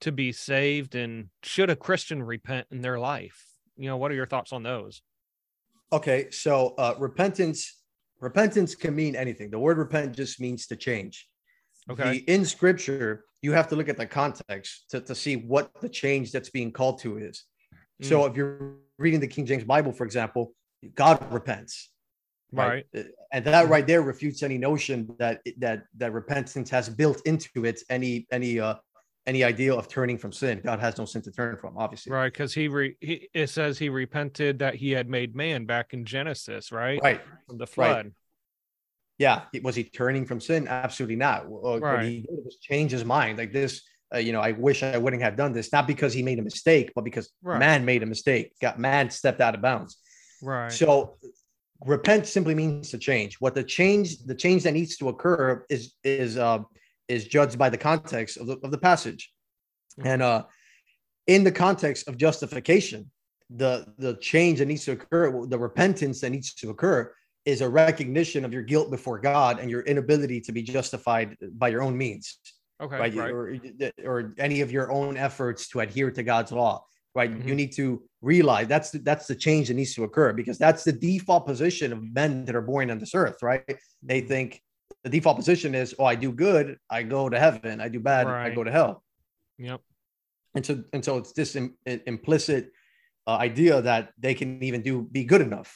[0.00, 3.44] to be saved and should a Christian repent in their life?
[3.76, 5.02] You know, what are your thoughts on those?
[5.92, 7.78] Okay, so uh, repentance
[8.20, 9.50] repentance can mean anything.
[9.50, 11.28] The word repent just means to change.
[11.90, 12.10] Okay.
[12.10, 15.88] The, in scripture, you have to look at the context to, to see what the
[15.88, 17.44] change that's being called to is.
[18.02, 18.06] Mm.
[18.06, 20.52] So if you're reading the King James Bible, for example,
[20.94, 21.90] God repents.
[22.50, 22.86] Right.
[22.94, 23.06] right.
[23.32, 27.82] And that right there refutes any notion that that that repentance has built into it
[27.90, 28.76] any any uh
[29.28, 30.62] any idea of turning from sin.
[30.64, 32.10] God has no sin to turn from, obviously.
[32.10, 35.92] Right, because he, re- he it says he repented that he had made man back
[35.92, 36.98] in Genesis, right?
[37.02, 37.20] Right.
[37.46, 38.06] From the flood.
[38.06, 38.12] Right.
[39.18, 39.42] Yeah.
[39.62, 40.66] Was he turning from sin?
[40.66, 41.46] Absolutely not.
[41.46, 42.04] What right.
[42.06, 43.36] he did was change his mind.
[43.36, 43.82] Like this,
[44.14, 46.42] uh, you know, I wish I wouldn't have done this, not because he made a
[46.42, 47.58] mistake, but because right.
[47.58, 48.52] man made a mistake.
[48.62, 49.98] Got man stepped out of bounds.
[50.40, 50.72] Right.
[50.72, 51.18] So
[51.84, 53.36] repent simply means to change.
[53.40, 56.60] What the change, the change that needs to occur is is uh
[57.08, 59.32] is judged by the context of the, of the passage.
[59.98, 60.08] Mm-hmm.
[60.08, 60.44] And uh,
[61.26, 63.10] in the context of justification,
[63.50, 67.12] the, the change that needs to occur, the repentance that needs to occur,
[67.44, 71.68] is a recognition of your guilt before God and your inability to be justified by
[71.68, 72.38] your own means.
[72.80, 72.98] Okay.
[72.98, 73.14] Right.
[73.14, 73.30] right.
[73.30, 73.58] Or,
[74.04, 76.84] or any of your own efforts to adhere to God's law.
[77.18, 77.32] Right.
[77.32, 77.48] Mm-hmm.
[77.48, 77.86] You need to
[78.22, 81.92] realize that's the, that's the change that needs to occur because that's the default position
[81.92, 83.38] of men that are born on this earth.
[83.42, 83.64] Right.
[84.10, 84.28] They mm-hmm.
[84.28, 84.62] think
[85.02, 87.80] the default position is, oh, I do good, I go to heaven.
[87.80, 88.52] I do bad, right.
[88.52, 89.02] I go to hell.
[89.58, 89.80] Yep.
[90.54, 92.70] And so, and so it's this Im- implicit
[93.26, 95.70] uh, idea that they can even do be good enough,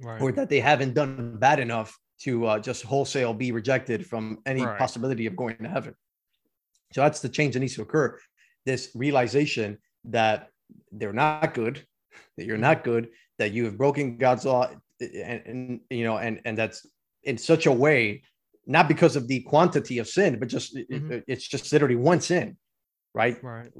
[0.00, 0.22] right.
[0.22, 1.90] or that they haven't done bad enough
[2.20, 4.78] to uh, just wholesale be rejected from any right.
[4.78, 5.94] possibility of going to heaven.
[6.92, 8.16] So that's the change that needs to occur.
[8.64, 10.50] This realization that
[10.92, 11.84] they're not good,
[12.36, 12.90] that you're not mm-hmm.
[12.90, 13.08] good,
[13.38, 16.86] that you have broken God's law, eh, eh, and, and you know, and and that's
[17.22, 18.22] in such a way
[18.66, 21.12] not because of the quantity of sin, but just eh, mm-hmm.
[21.12, 22.56] it, it's just literally one sin,
[23.14, 23.42] right?
[23.42, 23.70] Right.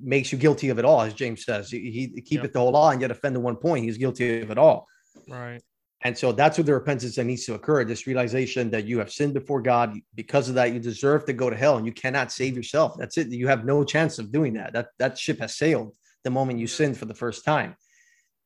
[0.00, 1.70] Makes you guilty of it all, as James says.
[1.70, 2.46] He, he keep yep.
[2.46, 3.84] it the whole law and yet offend the one point.
[3.84, 4.86] He's guilty of it all.
[5.28, 5.60] Right.
[6.02, 7.84] And so that's what the repentance that needs to occur.
[7.84, 9.98] This realization that you have sinned before God.
[10.14, 12.96] Because of that, you deserve to go to hell and you cannot save yourself.
[12.98, 13.28] That's it.
[13.28, 14.74] You have no chance of doing that.
[14.74, 15.94] That that ship has sailed
[16.24, 17.76] the moment you sinned for the first time.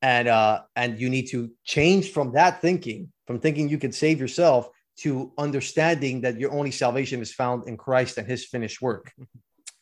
[0.02, 4.20] And uh, and you need to change from that thinking, from thinking you can save
[4.20, 4.68] yourself
[4.98, 9.12] to understanding that your only salvation is found in Christ and his finished work.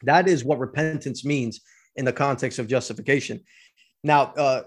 [0.02, 1.60] That is what repentance means
[1.96, 3.40] in the context of justification.
[4.04, 4.62] Now, uh,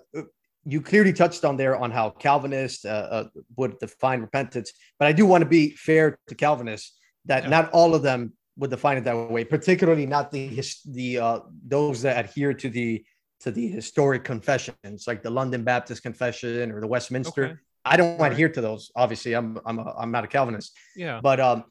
[0.65, 3.23] you clearly touched on there on how Calvinists uh, uh,
[3.57, 7.49] would define repentance, but I do want to be fair to Calvinists that yeah.
[7.49, 12.01] not all of them would define it that way, particularly not the the uh, those
[12.01, 13.03] that adhere to the
[13.41, 17.45] to the historic confessions like the London Baptist Confession or the Westminster.
[17.45, 17.55] Okay.
[17.85, 18.31] I don't right.
[18.31, 18.91] adhere to those.
[18.95, 20.77] Obviously, I'm I'm a, I'm not a Calvinist.
[20.95, 21.21] Yeah.
[21.23, 21.63] But um,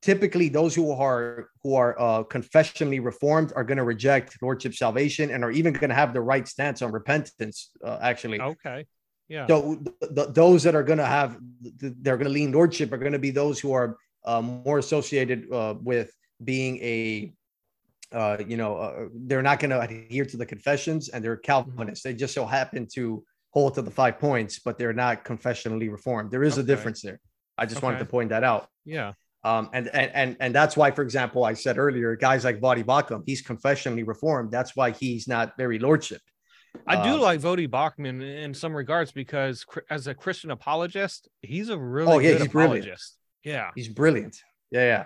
[0.00, 5.30] typically those who are who are uh, confessionally reformed are going to reject lordship salvation
[5.30, 7.70] and are even going to have the right stance on repentance.
[7.84, 8.40] Uh, actually.
[8.40, 8.86] Okay.
[9.28, 9.46] Yeah.
[9.46, 11.38] So th- th- those that are going to have
[11.80, 14.78] th- they're going to lean lordship are going to be those who are uh, more
[14.78, 17.32] associated uh, with being a
[18.12, 22.04] uh, you know, uh, they're not going to adhere to the confessions and they're Calvinists.
[22.04, 22.14] Mm-hmm.
[22.14, 26.30] They just so happen to hold to the five points, but they're not confessionally reformed.
[26.30, 26.62] There is okay.
[26.62, 27.20] a difference there.
[27.58, 27.86] I just okay.
[27.86, 28.68] wanted to point that out.
[28.84, 29.12] Yeah.
[29.44, 32.84] Um, and, and and and that's why, for example, I said earlier, guys like Voddie
[32.84, 34.52] Baucham, he's confessionally reformed.
[34.52, 36.20] That's why he's not very lordship.
[36.86, 41.68] I do uh, like Voddie Baucham in some regards because as a Christian apologist, he's
[41.68, 43.18] a really oh, yeah, he's apologist.
[43.42, 43.64] Brilliant.
[43.64, 44.36] Yeah, he's brilliant.
[44.70, 45.04] Yeah, yeah.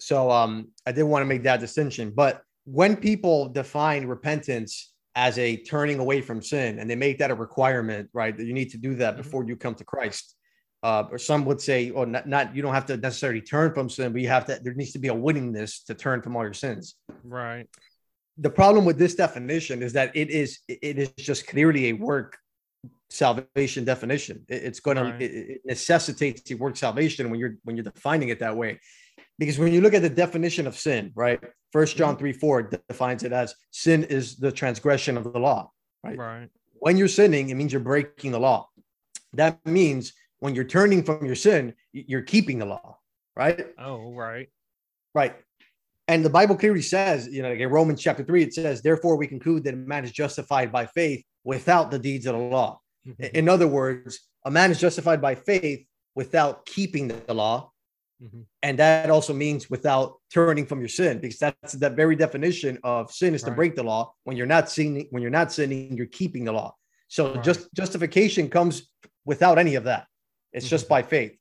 [0.00, 2.12] So um, I did want to make that distinction.
[2.14, 7.30] But when people define repentance as a turning away from sin and they make that
[7.30, 9.22] a requirement right that you need to do that mm-hmm.
[9.22, 10.36] before you come to christ
[10.84, 13.88] uh, or some would say oh not, not you don't have to necessarily turn from
[13.88, 16.44] sin but you have to there needs to be a willingness to turn from all
[16.44, 16.94] your sins
[17.24, 17.66] right
[18.36, 22.38] the problem with this definition is that it is it is just clearly a work
[23.10, 24.44] salvation definition.
[24.48, 25.18] It, it's going right.
[25.18, 28.80] to it, it necessitates the work salvation when you're when you're defining it that way.
[29.38, 31.40] Because when you look at the definition of sin, right?
[31.72, 32.20] First John mm-hmm.
[32.20, 35.70] 3 4 defines it as sin is the transgression of the law,
[36.02, 36.18] right?
[36.18, 36.48] Right.
[36.80, 38.68] When you're sinning, it means you're breaking the law.
[39.34, 42.98] That means when you're turning from your sin, you're keeping the law,
[43.36, 43.66] right?
[43.78, 44.48] Oh, right.
[45.14, 45.34] Right.
[46.06, 49.16] And the Bible clearly says, you know, like in Romans chapter 3, it says, therefore
[49.16, 52.80] we conclude that a man is justified by faith without the deeds of the law.
[53.06, 53.36] Mm-hmm.
[53.36, 55.84] In other words, a man is justified by faith
[56.14, 57.70] without keeping the law.
[58.22, 58.40] Mm-hmm.
[58.62, 63.12] And that also means without turning from your sin, because that's the very definition of
[63.12, 63.50] sin is right.
[63.50, 64.12] to break the law.
[64.24, 66.74] When you're not sinning, when you're not sinning, you're keeping the law.
[67.08, 67.44] So right.
[67.44, 68.90] just justification comes
[69.24, 70.06] without any of that.
[70.52, 70.70] It's mm-hmm.
[70.70, 71.36] just by faith.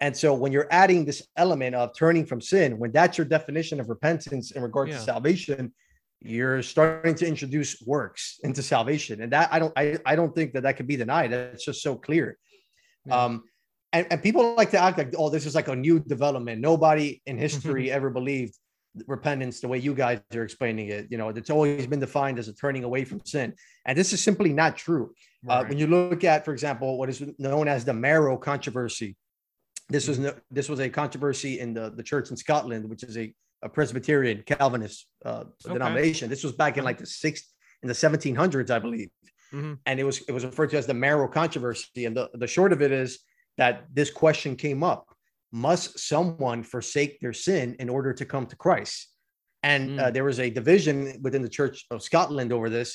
[0.00, 3.80] And so when you're adding this element of turning from sin, when that's your definition
[3.80, 4.96] of repentance in regard yeah.
[4.96, 5.72] to salvation,
[6.20, 10.52] you're starting to introduce works into salvation and that i don't i, I don't think
[10.52, 12.38] that that could be denied that's just so clear
[13.06, 13.24] yeah.
[13.24, 13.44] um
[13.92, 17.20] and, and people like to act like oh this is like a new development nobody
[17.26, 18.54] in history ever believed
[19.06, 22.48] repentance the way you guys are explaining it you know it's always been defined as
[22.48, 23.54] a turning away from sin
[23.86, 25.12] and this is simply not true
[25.48, 25.58] uh, right.
[25.58, 29.16] uh, when you look at for example what is known as the marrow controversy
[29.88, 33.16] this was no, this was a controversy in the, the church in scotland which is
[33.16, 33.32] a
[33.62, 35.74] a Presbyterian Calvinist uh, okay.
[35.74, 36.30] denomination.
[36.30, 39.08] This was back in like the sixth in the 1700s, I believe,
[39.52, 39.74] mm-hmm.
[39.86, 42.06] and it was it was referred to as the Marrow controversy.
[42.06, 43.20] And the the short of it is
[43.60, 45.04] that this question came up:
[45.52, 49.08] Must someone forsake their sin in order to come to Christ?
[49.62, 50.00] And mm.
[50.00, 52.90] uh, there was a division within the Church of Scotland over this.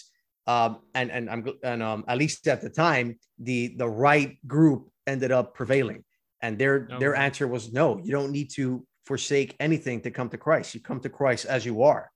[0.47, 4.89] Um, and and I'm and um, at least at the time, the the right group
[5.07, 6.03] ended up prevailing,
[6.41, 6.99] and their okay.
[6.99, 7.99] their answer was no.
[8.03, 10.73] You don't need to forsake anything to come to Christ.
[10.73, 12.09] You come to Christ as you are.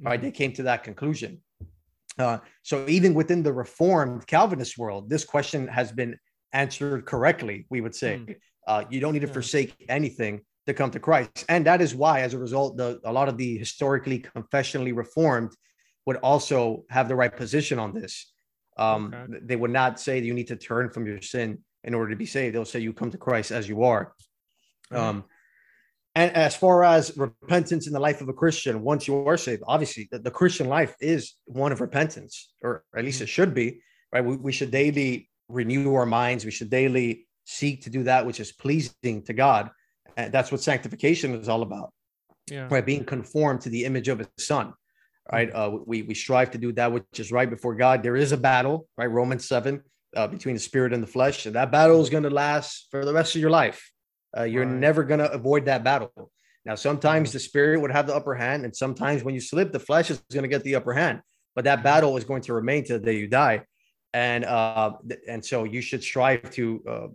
[0.00, 0.18] Right?
[0.18, 0.26] Mm-hmm.
[0.26, 1.42] They came to that conclusion.
[2.18, 6.16] Uh, so even within the Reformed Calvinist world, this question has been
[6.52, 7.66] answered correctly.
[7.70, 8.36] We would say mm.
[8.66, 12.20] uh, you don't need to forsake anything to come to Christ, and that is why,
[12.20, 15.52] as a result, the, a lot of the historically confessionally Reformed
[16.06, 18.32] would also have the right position on this.
[18.78, 19.38] Um, okay.
[19.42, 22.16] They would not say that you need to turn from your sin in order to
[22.16, 22.54] be saved.
[22.54, 24.12] They'll say you come to Christ as you are.
[24.92, 24.98] Mm.
[24.98, 25.24] Um,
[26.14, 29.62] and as far as repentance in the life of a Christian, once you are saved,
[29.66, 33.80] obviously the, the Christian life is one of repentance, or at least it should be,
[34.12, 34.24] right?
[34.24, 36.44] We, we should daily renew our minds.
[36.44, 39.70] We should daily seek to do that which is pleasing to God.
[40.16, 41.92] And that's what sanctification is all about.
[42.50, 42.68] Yeah.
[42.70, 42.84] Right.
[42.84, 44.72] Being conformed to the image of his son.
[45.30, 45.52] Right.
[45.52, 48.02] Uh, we, we strive to do that which is right before God.
[48.02, 49.06] There is a battle, right?
[49.06, 49.82] Romans 7
[50.16, 51.46] uh, between the spirit and the flesh.
[51.46, 53.90] And that battle is going to last for the rest of your life.
[54.36, 54.74] Uh, you're right.
[54.74, 56.30] never going to avoid that battle.
[56.64, 59.78] Now, sometimes the spirit would have the upper hand, and sometimes when you slip, the
[59.78, 61.20] flesh is going to get the upper hand.
[61.54, 63.62] But that battle is going to remain till the day you die,
[64.16, 64.92] and uh,
[65.28, 66.82] and so you should strive to.
[66.88, 67.06] Uh,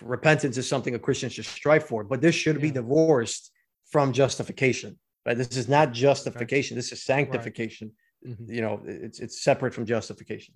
[0.00, 2.62] repentance is something a Christian should strive for, but this should yeah.
[2.62, 3.50] be divorced
[3.90, 4.98] from justification.
[5.26, 5.36] Right?
[5.36, 6.76] This is not justification.
[6.76, 7.90] This is sanctification.
[8.24, 8.32] Right.
[8.32, 8.52] Mm-hmm.
[8.54, 10.54] You know, it's it's separate from justification.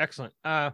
[0.00, 0.34] Excellent.
[0.44, 0.70] Uh,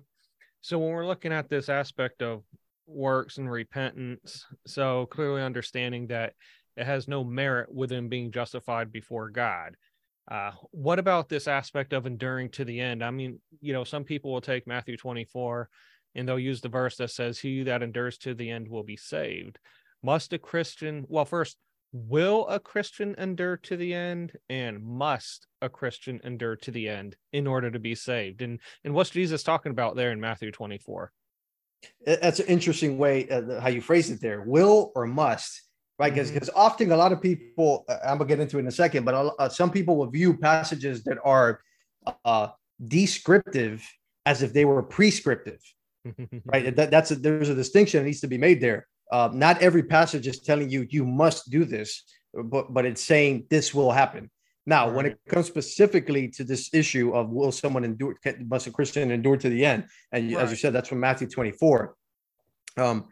[0.63, 2.43] so when we're looking at this aspect of
[2.87, 4.47] works and repentance.
[4.67, 6.33] So clearly understanding that
[6.77, 9.77] it has no merit within being justified before God.
[10.31, 13.05] Uh, what about this aspect of enduring to the end?
[13.05, 15.69] I mean, you know, some people will take Matthew 24
[16.15, 18.97] and they'll use the verse that says, He that endures to the end will be
[18.97, 19.59] saved.
[20.03, 21.57] Must a Christian, well, first,
[21.93, 24.33] will a Christian endure to the end?
[24.49, 28.43] And must a Christian endure to the end in order to be saved?
[28.43, 31.13] And, and what's Jesus talking about there in Matthew 24?
[32.07, 34.43] That's an interesting way uh, how you phrase it there.
[34.43, 35.64] Will or must,
[35.99, 36.13] right?
[36.13, 38.73] Because because often a lot of people, uh, I'm gonna get into it in a
[38.73, 41.61] second, but uh, some people will view passages that are
[42.25, 42.49] uh,
[42.87, 43.87] descriptive
[44.27, 45.61] as if they were prescriptive,
[46.47, 46.75] right?
[46.75, 48.87] That, that's a, there's a distinction that needs to be made there.
[49.13, 53.47] Uh, not every passage is telling you you must do this, but but it's saying
[53.51, 54.31] this will happen.
[54.67, 58.17] Now, when it comes specifically to this issue of will someone endure,
[58.47, 59.85] must a Christian endure to the end?
[60.11, 60.43] And right.
[60.43, 61.95] as you said, that's from Matthew 24.
[62.79, 63.09] Um,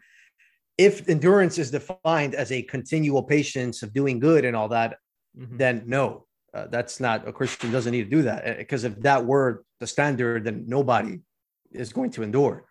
[0.77, 4.97] if endurance is defined as a continual patience of doing good and all that,
[5.37, 5.57] mm-hmm.
[5.57, 8.99] then no, uh, that's not a Christian doesn't need to do that because uh, if
[9.01, 11.19] that were the standard, then nobody
[11.71, 12.65] is going to endure.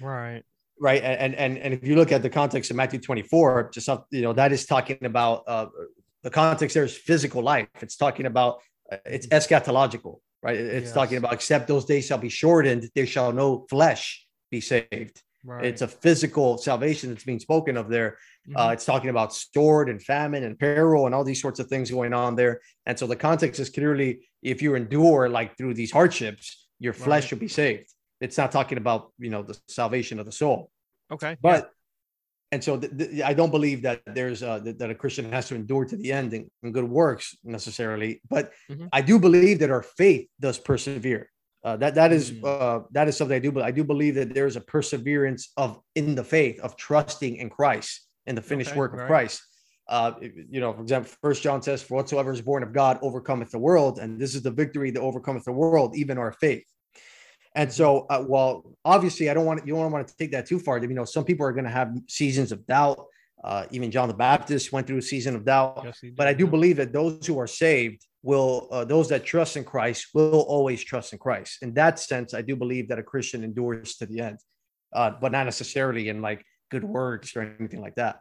[0.00, 0.42] Right.
[0.80, 1.02] Right.
[1.02, 4.32] And and and if you look at the context of Matthew 24, just you know,
[4.32, 5.66] that is talking about uh,
[6.22, 7.68] the context there is physical life.
[7.80, 10.56] It's talking about uh, it's eschatological, right?
[10.56, 10.94] It's yes.
[10.94, 15.22] talking about except those days shall be shortened, there shall no flesh be saved.
[15.48, 15.64] Right.
[15.64, 18.18] It's a physical salvation that's being spoken of there.
[18.18, 18.56] Uh, mm-hmm.
[18.56, 21.90] Uh, it's talking about sword and famine and peril and all these sorts of things
[21.90, 22.60] going on there.
[22.84, 27.22] And so the context is clearly if you endure like through these hardships, your flesh
[27.22, 27.28] right.
[27.30, 27.88] should be saved.
[28.20, 30.70] It's not talking about you know the salvation of the soul.
[31.10, 31.38] Okay.
[31.40, 31.70] But yeah.
[32.52, 35.54] and so th- th- I don't believe that there's a, that a Christian has to
[35.54, 38.20] endure to the end in, in good works necessarily.
[38.28, 38.88] But mm-hmm.
[38.92, 41.30] I do believe that our faith does persevere.
[41.64, 42.44] Uh, that that is mm.
[42.44, 43.50] uh, that is something I do.
[43.50, 47.36] But I do believe that there is a perseverance of in the faith of trusting
[47.36, 49.08] in Christ and the finished okay, work of right.
[49.08, 49.42] Christ.
[49.88, 53.50] Uh, you know, for example, First John says, "For whatsoever is born of God overcometh
[53.50, 56.64] the world," and this is the victory that overcometh the world, even our faith.
[57.54, 60.60] And so, uh, well, obviously, I don't want you don't want to take that too
[60.60, 60.78] far.
[60.78, 63.04] You know, some people are going to have seasons of doubt.
[63.42, 65.80] Uh, even John the Baptist went through a season of doubt.
[65.84, 69.56] Yes, but I do believe that those who are saved will, uh, those that trust
[69.56, 71.62] in Christ, will always trust in Christ.
[71.62, 74.38] In that sense, I do believe that a Christian endures to the end,
[74.92, 78.20] uh, but not necessarily in like good works or anything like that.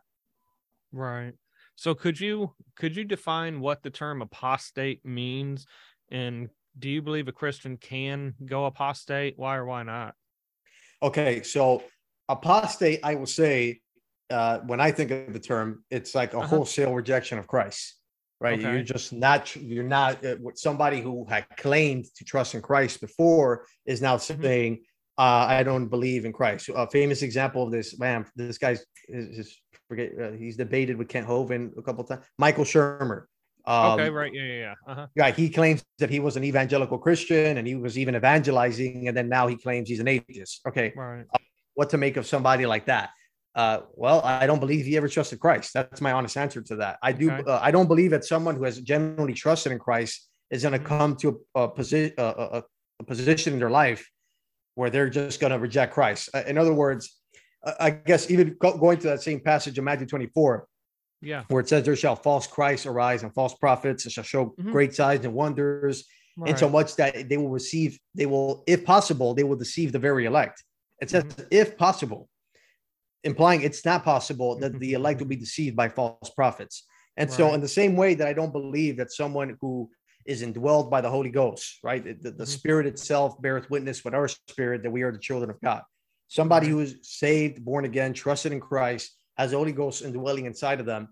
[0.94, 1.34] Right.
[1.76, 5.66] So could you could you define what the term apostate means
[6.10, 6.50] and
[6.80, 9.34] do you believe a Christian can go apostate?
[9.36, 10.16] Why or why not?
[11.04, 11.84] Okay, so
[12.30, 13.82] apostate, I will say,
[14.30, 16.48] uh, when I think of the term, it's like a uh-huh.
[16.48, 17.96] wholesale rejection of Christ,
[18.40, 18.60] right?
[18.60, 18.72] Okay.
[18.72, 23.66] You're just not, you're not uh, somebody who had claimed to trust in Christ before
[23.86, 24.42] is now mm-hmm.
[24.44, 24.84] saying,
[25.18, 26.70] uh, I don't believe in Christ.
[26.76, 29.58] A famous example of this, man, this guy's is,
[29.88, 32.24] forget, uh, he's debated with Kent Hovind a couple times.
[32.38, 33.24] Michael Shermer.
[33.66, 34.34] Um, okay, right.
[34.34, 34.74] Yeah, yeah, yeah.
[34.88, 35.08] Uh-huh.
[35.16, 39.18] Yeah, he claims that he was an evangelical Christian and he was even evangelizing, and
[39.18, 40.62] then now he claims he's an atheist.
[40.68, 41.26] Okay, right.
[41.74, 43.10] What to make of somebody like that?
[43.58, 45.74] Uh, well, I don't believe he ever trusted Christ.
[45.74, 47.00] That's my honest answer to that.
[47.02, 47.32] I do.
[47.32, 47.44] Okay.
[47.52, 50.80] Uh, I don't believe that someone who has genuinely trusted in Christ is going to
[50.80, 50.88] mm-hmm.
[50.88, 52.64] come to a, a position, a,
[53.00, 54.08] a, position in their life
[54.76, 56.30] where they're just going to reject Christ.
[56.36, 57.18] Uh, in other words,
[57.80, 60.68] I guess even go, going to that same passage in Matthew 24,
[61.22, 61.44] yeah.
[61.48, 64.72] Where it says, There shall false Christ arise and false prophets, and shall show mm-hmm.
[64.72, 66.06] great signs and wonders,
[66.38, 66.52] right.
[66.52, 70.00] in so much that they will receive, they will, if possible, they will deceive the
[70.00, 70.64] very elect.
[71.02, 71.44] It says, mm-hmm.
[71.52, 72.30] if possible,
[73.28, 76.86] implying it's not possible that the elect will be deceived by false prophets.
[77.18, 77.38] And right.
[77.38, 79.90] so, in the same way that I don't believe that someone who
[80.26, 82.04] is indwelled by the Holy Ghost, right?
[82.04, 82.44] The, the mm-hmm.
[82.44, 85.82] Spirit itself beareth witness with our spirit that we are the children of God.
[86.28, 90.80] Somebody who is saved, born again, trusted in Christ, has the Holy Ghost indwelling inside
[90.80, 91.08] of them,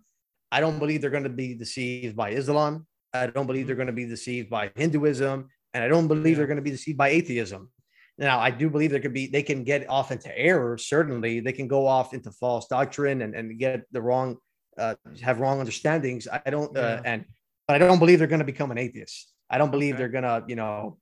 [0.52, 2.86] I don't believe they're going to be deceived by Islam.
[3.14, 6.38] I don't believe they're going to be deceived by Hinduism, and I don't believe yeah.
[6.38, 7.72] they're going to be deceived by atheism.
[8.18, 10.78] Now, I do believe there could be they can get off into error.
[10.78, 14.38] Certainly, they can go off into false doctrine and, and get the wrong,
[14.78, 16.28] uh, have wrong understandings.
[16.32, 17.02] I don't, uh, yeah.
[17.04, 17.26] and
[17.68, 19.34] but I don't believe they're going to become an atheist.
[19.50, 20.04] I don't believe okay.
[20.04, 20.98] they're going to, you know,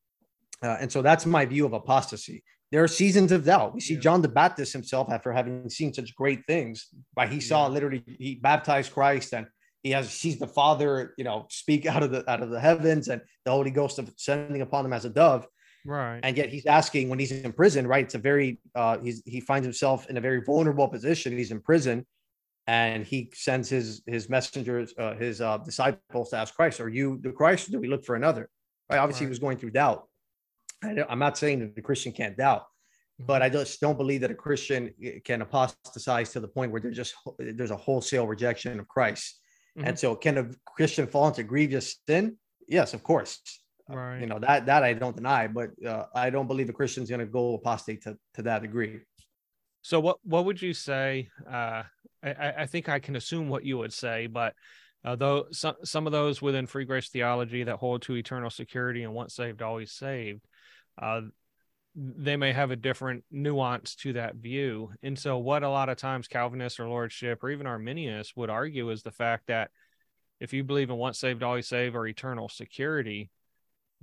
[0.64, 2.44] uh, and so that's my view of apostasy
[2.74, 3.76] there are seasons of doubt.
[3.76, 4.00] We see yeah.
[4.00, 7.74] John the Baptist himself, after having seen such great things, but he saw yeah.
[7.74, 9.46] literally he baptized Christ and
[9.84, 13.10] he has sees the Father, you know, speak out of the out of the heavens
[13.10, 15.46] and the Holy Ghost of sending upon him as a dove.
[15.86, 16.20] Right.
[16.24, 18.06] And yet he's asking when he's in prison, right?
[18.06, 21.38] It's a very uh he's he finds himself in a very vulnerable position.
[21.38, 22.06] He's in prison
[22.68, 27.20] and he sends his his messengers, uh, his uh, disciples to ask Christ, "Are you
[27.22, 27.68] the Christ?
[27.68, 28.50] Or do we look for another?"
[28.90, 28.98] Right.
[28.98, 29.30] Obviously, right.
[29.30, 30.08] he was going through doubt.
[30.84, 32.66] I'm not saying that the Christian can't doubt,
[33.20, 36.82] but I just don't believe that a Christian eh, can apostatize to the point where
[36.82, 39.40] there's just there's a wholesale rejection of Christ.
[39.78, 39.88] Mm-hmm.
[39.88, 42.38] And so, can a Christian fall into grievous sin?
[42.68, 43.42] Yes, of course.
[43.90, 44.22] Right.
[44.22, 47.20] You know that that I don't deny, but uh, I don't believe a Christian's going
[47.20, 49.02] to go apostate to, to that degree.
[49.82, 51.30] So, what what would you say?
[51.46, 51.84] Uh,
[52.24, 54.54] I, I think I can assume what you would say, but
[55.04, 59.04] uh, though some some of those within free grace theology that hold to eternal security
[59.04, 60.48] and once saved always saved
[61.02, 61.22] uh,
[61.96, 64.92] they may have a different nuance to that view.
[65.04, 68.90] And so, what a lot of times Calvinists or Lordship or even Arminians would argue
[68.90, 69.70] is the fact that
[70.40, 73.30] if you believe in once saved, always saved or eternal security,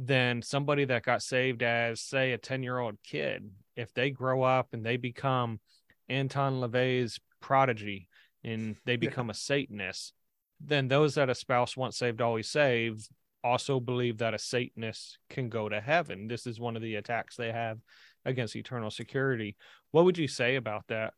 [0.03, 4.43] then somebody that got saved as, say, a 10 year old kid, if they grow
[4.43, 5.61] up and they become
[6.09, 8.09] Anton LaVey's prodigy
[8.43, 10.15] and they become a Satanist,
[10.59, 13.09] then those that espouse once saved, always saved
[13.45, 16.29] also believe that a Satanist can go to heaven.
[16.29, 17.79] This is one of the attacks they have
[18.25, 19.57] against eternal security.
[19.91, 21.13] What would you say about that?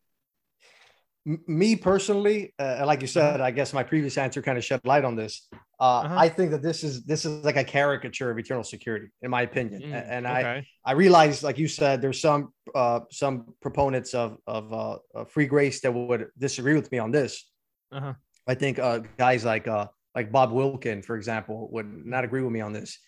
[1.25, 3.45] Me personally, uh, like you said, uh-huh.
[3.45, 5.47] I guess my previous answer kind of shed light on this.
[5.79, 6.15] Uh, uh-huh.
[6.17, 9.43] I think that this is this is like a caricature of eternal security, in my
[9.43, 9.83] opinion.
[9.83, 10.65] Mm, and okay.
[10.85, 15.45] I I realize, like you said, there's some uh, some proponents of of uh, free
[15.45, 17.49] grace that would disagree with me on this.
[17.91, 18.13] Uh-huh.
[18.45, 22.51] I think uh, guys like uh, like Bob Wilkin, for example, would not agree with
[22.51, 22.99] me on this.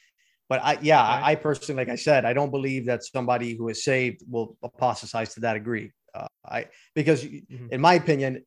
[0.47, 1.01] But I, yeah.
[1.01, 4.57] I, I, personally, like I said, I don't believe that somebody who is saved will
[4.61, 5.91] apostatize to that degree.
[6.15, 7.67] Uh, I because, mm-hmm.
[7.71, 8.43] in my opinion,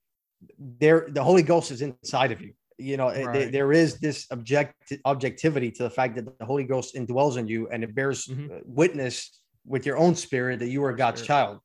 [0.59, 2.53] there the Holy Ghost is inside of you.
[2.79, 3.33] You know, right.
[3.33, 7.49] th- there is this object objectivity to the fact that the Holy Ghost indwells in
[7.49, 8.53] you, and it bears mm-hmm.
[8.53, 11.27] Uh, witness with your own spirit that you are God's spirit.
[11.27, 11.59] child.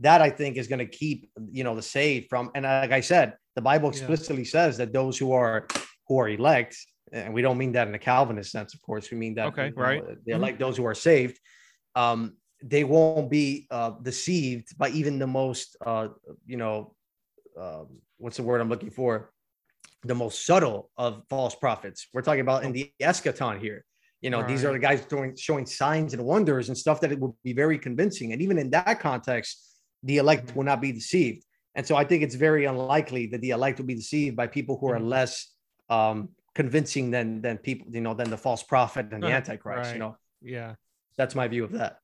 [0.00, 2.50] That I think is going to keep you know the saved from.
[2.54, 3.98] And like I said, the Bible Yeah.
[3.98, 5.66] explicitly says that those who are
[6.06, 6.76] who are elect,
[7.12, 9.10] and we don't mean that in a Calvinist sense, of course.
[9.10, 10.02] We mean that Okay, you know, right.
[10.24, 10.36] The Mhm.
[10.36, 11.40] elect, those who are saved,
[11.96, 16.08] um, they won't be uh, deceived by even the most, uh,
[16.46, 16.94] you know,
[17.58, 19.32] um, what's the word I'm looking for?
[20.04, 22.08] The most subtle of false prophets.
[22.12, 23.84] We're talking about in the eschaton here.
[24.22, 27.20] You know, these are the guys doing showing signs and wonders and stuff that it
[27.20, 28.32] will be very convincing.
[28.32, 31.44] And even in that context, the elect will not be deceived.
[31.74, 34.78] And so I think it's very unlikely that the elect will be deceived by people
[34.78, 35.08] who are Mhm.
[35.08, 35.52] less
[35.88, 39.86] um, convincing than than people, you know, than the false prophet and the Right, antichrist.
[39.88, 39.92] right.
[39.94, 40.74] You know, Yeah.
[41.16, 42.00] that's my view of that.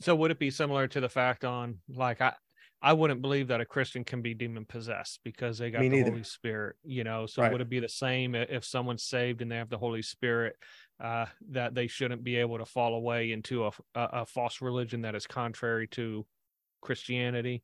[0.00, 2.34] So would it be similar to the fact on like I
[2.82, 5.96] I wouldn't believe that a Christian can be demon possessed because they got Me the
[5.96, 6.10] neither.
[6.10, 7.24] Holy Spirit, you know.
[7.26, 7.50] So Right.
[7.50, 10.56] would it be the same if someone's saved and they have the Holy Spirit
[11.00, 15.14] uh that they shouldn't be able to fall away into a a false religion that
[15.14, 16.26] is contrary to
[16.82, 17.62] Christianity?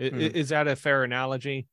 [0.00, 0.18] I- i- Hmm.
[0.20, 1.68] Is that a fair analogy?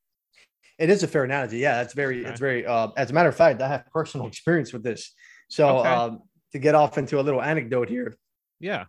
[0.77, 1.57] It is a fair analogy.
[1.59, 2.29] Yeah, that's very, Okay.
[2.29, 2.65] it's very.
[2.65, 5.13] Uh, as a matter of fact, I have personal experience with this.
[5.49, 5.89] So Okay.
[5.89, 8.17] um, to get off into a little anecdote here,
[8.59, 8.85] Yeah.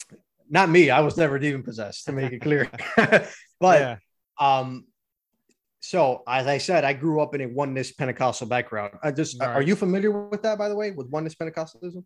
[0.50, 0.90] Not me.
[0.90, 2.70] I was never demon possessed, to make it clear.
[2.96, 3.30] but
[3.80, 3.96] yeah.
[4.38, 4.84] um,
[5.80, 8.94] so as I said, I grew up in a oneness Pentecostal background.
[9.02, 12.04] I just are you familiar with that, by the way, with oneness Pentecostalism?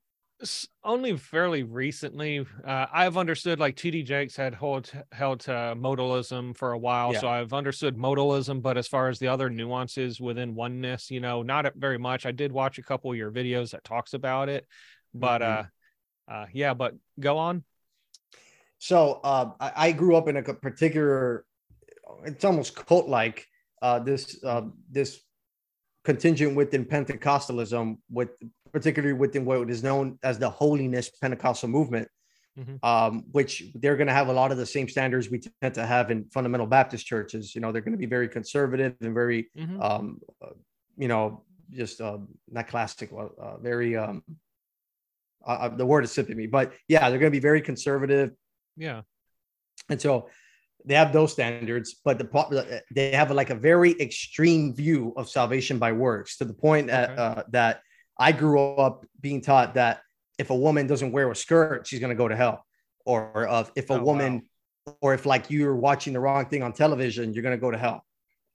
[0.82, 6.72] Only fairly recently uh, i've understood like td jakes had hold, held to modalism for
[6.72, 7.20] a while Yeah.
[7.20, 11.42] so i've understood modalism but as far as the other nuances within oneness you know
[11.42, 14.66] not very much i did watch a couple of your videos that talks about it
[15.14, 15.68] but Mhm.
[16.28, 17.64] uh uh yeah but go on
[18.84, 21.46] So uh, I, I grew up in a particular,
[22.26, 23.46] it's almost cult like
[23.80, 25.20] uh, this uh, this
[26.04, 28.28] contingent within Pentecostalism, with
[28.74, 32.08] particularly within what is known as the Holiness Pentecostal movement,
[32.58, 32.78] Mhm.
[32.84, 35.86] um, which they're going to have a lot of the same standards we tend to
[35.86, 37.54] have in fundamental Baptist churches.
[37.54, 39.82] You know, they're going to be very conservative and very, Mhm.
[39.82, 40.50] um, uh,
[40.98, 42.18] you know, just uh,
[42.56, 43.96] not classic, uh, very.
[43.96, 44.22] Um,
[45.46, 48.30] uh, uh, the word is slipping me, but yeah, they're going to be very conservative,
[48.76, 49.02] yeah
[49.88, 50.28] and so
[50.86, 55.78] they have those standards, but the they have like a very extreme view of salvation
[55.78, 57.22] by works to the point that Okay.
[57.22, 57.80] uh, that
[58.18, 60.00] I grew up being taught that
[60.38, 62.66] if a woman doesn't wear a skirt, she's going to go to hell,
[63.06, 64.04] or uh, if a Oh, wow.
[64.04, 64.42] woman,
[65.00, 67.78] or if like you're watching the wrong thing on television, you're going to go to
[67.78, 68.04] hell.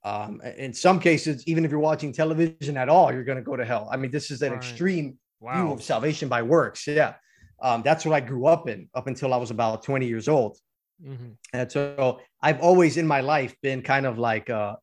[0.04, 3.56] Um, in some cases, even if you're watching television at all, you're going to go
[3.56, 3.88] to hell.
[3.92, 4.56] I mean, this is an Right.
[4.58, 5.18] extreme
[5.52, 6.86] view of salvation by works.
[6.86, 7.14] Yeah.
[7.62, 10.58] Um, that's what I grew up in up until I was about 20 years old.
[11.04, 11.36] Mhm.
[11.52, 14.76] And so I've always in my life been kind of like uh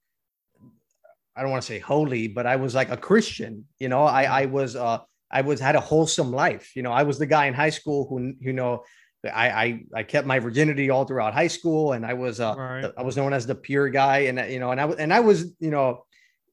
[1.36, 3.66] I don't want to say holy, but I was like a Christian.
[3.80, 5.00] You know, I I was uh
[5.30, 6.76] I was had a wholesome life.
[6.76, 8.84] You know, I was the guy in high school who you know
[9.24, 12.92] I I, I kept my virginity all throughout high school, and I was uh Right.
[12.98, 15.20] I was known as the pure guy, and you know, and I was and I
[15.20, 16.06] was you know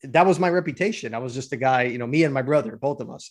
[0.02, 1.14] that was my reputation.
[1.14, 3.30] I was just the guy, you know, me and my brother, both of us.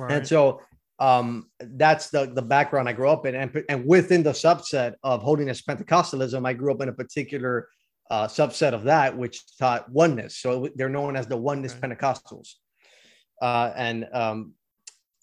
[0.00, 0.10] right.
[0.10, 0.60] And so
[1.02, 5.20] um, that's the the background I grew up in, and and within the subset of
[5.20, 7.68] holiness Pentecostalism, I grew up in a particular
[8.08, 10.38] uh, subset of that which taught oneness.
[10.38, 11.80] So they're known as the oneness Okay.
[11.82, 12.48] Pentecostals,
[13.42, 14.54] uh, and um,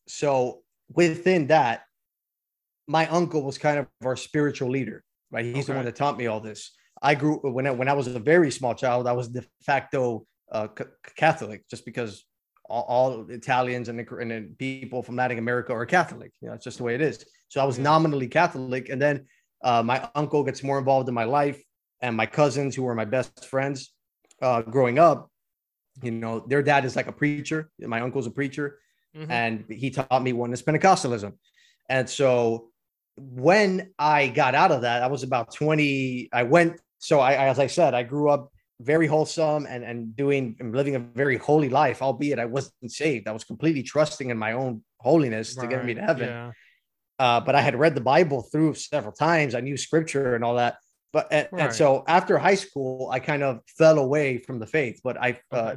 [0.05, 0.63] so
[0.93, 1.83] within that,
[2.85, 5.01] my uncle was kind of our spiritual leader,
[5.31, 5.45] right?
[5.45, 6.71] He's the one that taught me all this.
[7.01, 9.07] I grew when I, when I was a very small child.
[9.07, 10.83] I was de facto uh, c-
[11.15, 12.25] Catholic, just because
[12.69, 16.31] all, all Italians and, and people from Latin America are Catholic.
[16.41, 17.25] You know, it's just the way it is.
[17.49, 19.25] So I was nominally Catholic, and then
[19.63, 21.61] uh, my uncle gets more involved in my life,
[22.01, 23.93] and my cousins, who were my best friends
[24.41, 25.29] uh, growing up,
[26.01, 27.69] you know, their dad is like a preacher.
[27.79, 28.79] My uncle's a preacher,
[29.15, 29.29] Mhm.
[29.29, 31.33] and he taught me oneness Pentecostalism.
[31.89, 32.69] And so
[33.17, 36.29] when I got out of that, I was about 20.
[36.31, 40.55] I went, so I, as I said, I grew up very wholesome and, and doing
[40.59, 43.27] and living a very holy life, albeit I wasn't saved.
[43.27, 46.27] I was completely trusting in my own holiness to get me to heaven.
[46.29, 46.51] yeah
[47.19, 49.53] Uh, but I had read the Bible through several times.
[49.53, 50.77] I knew scripture and all that.
[51.11, 55.01] But and, and so after high school, I kind of fell away from the faith.
[55.03, 55.75] But I, uh,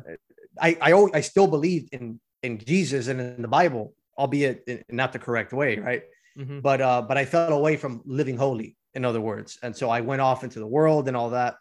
[0.61, 4.85] I, I, always, I still believed in in Jesus and in the Bible, albeit in,
[4.91, 6.03] not the correct way, right?
[6.39, 6.63] Mhm.
[6.63, 9.59] But uh, but I fell away from living holy, in other words.
[9.65, 11.57] And so I went off into the world and all that.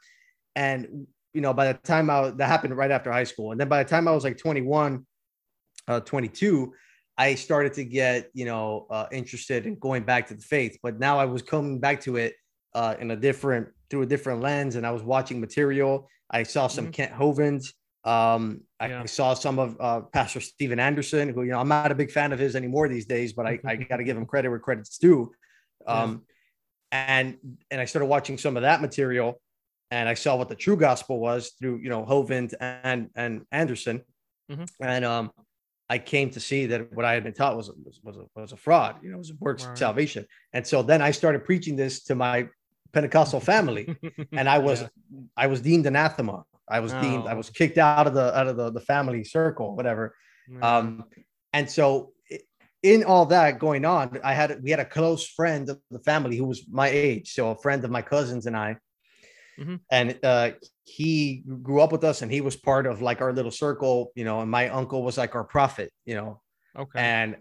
[0.55, 3.69] And you know, by the time I that happened right after high school, and then
[3.69, 5.05] by the time I was like 21,
[5.87, 6.73] uh, 22,
[7.17, 10.77] I started to get you know uh, interested in going back to the faith.
[10.83, 12.35] But now I was coming back to it
[12.73, 16.09] uh, in a different through a different lens, and I was watching material.
[16.29, 16.93] I saw some Mhm.
[16.93, 17.73] Kent Hovinds.
[18.03, 19.05] Um, I Yeah.
[19.05, 22.31] saw some of uh, Pastor Steven Anderson, who you know I'm not a big fan
[22.33, 24.97] of his anymore these days, but I, I got to give him credit where credit's
[24.97, 25.31] due.
[25.87, 26.23] Um,
[26.91, 27.37] and
[27.69, 29.39] and I started watching some of that material,
[29.91, 34.01] and I saw what the true gospel was through you know Hovind and and Anderson,
[34.49, 34.67] Mhm.
[34.79, 35.31] and um,
[35.89, 38.51] I came to see that what I had been taught was was was a, was
[38.53, 38.95] a fraud.
[39.03, 39.77] You know, it was a works Right.
[39.77, 42.47] salvation, and so then I started preaching this to my
[42.93, 43.85] Pentecostal family,
[44.31, 44.87] and I was Yeah.
[45.37, 46.43] I was deemed anathema.
[46.69, 47.37] I was deemed I Oh.
[47.37, 50.15] was kicked out of the out of the, the family circle, whatever.
[50.61, 51.05] Um,
[51.53, 52.13] and so
[52.83, 56.37] in all that going on, I had we had a close friend of the family
[56.37, 58.77] who was my age, so a friend of my cousins and I,
[59.59, 59.79] Mhm.
[59.91, 60.51] and uh,
[60.83, 64.23] he grew up with us, and he was part of like our little circle, you
[64.25, 64.41] know.
[64.41, 66.41] And my uncle was like our prophet, you know.
[66.77, 66.99] okay.
[66.99, 67.37] And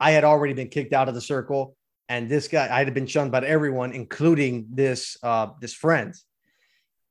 [0.00, 1.76] I had already been kicked out of the circle,
[2.08, 6.14] and this guy I had been shunned by everyone, including this uh, this friend.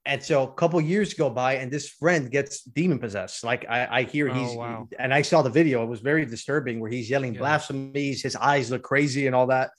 [0.06, 3.42] And so a couple years go by, and this friend gets demon possessed.
[3.46, 4.90] Like I, I hear Oh, he's, wow.
[5.00, 5.82] and I saw the video.
[5.82, 7.40] It was very disturbing, where he's yelling Yeah.
[7.40, 8.22] blasphemies.
[8.22, 9.72] His eyes look crazy and all that.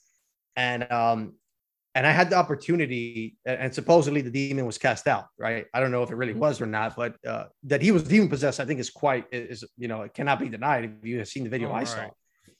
[0.55, 1.35] And um,
[1.95, 5.27] and I had the opportunity, and supposedly the demon was cast out.
[5.39, 5.65] Right?
[5.73, 6.45] I don't know if it really Mhm.
[6.45, 9.63] was or not, but uh, that he was demon possessed, I think is quite is
[9.77, 12.09] you know it cannot be denied if you have seen the video Oh, I saw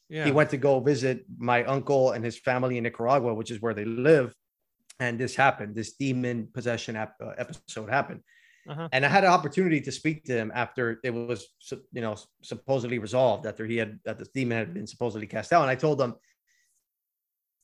[0.09, 0.25] yeah.
[0.25, 3.73] he went to go visit my uncle and his family in Nicaragua, which is where
[3.73, 4.33] they live.
[4.99, 5.75] And this happened.
[5.75, 8.21] This demon possession ap- uh, episode happened.
[8.69, 8.87] Uh-huh.
[8.93, 11.39] And I had an opportunity to speak to him after it was,
[11.91, 15.61] you know, supposedly resolved after he had that this demon had been supposedly cast out.
[15.63, 16.15] And I told him,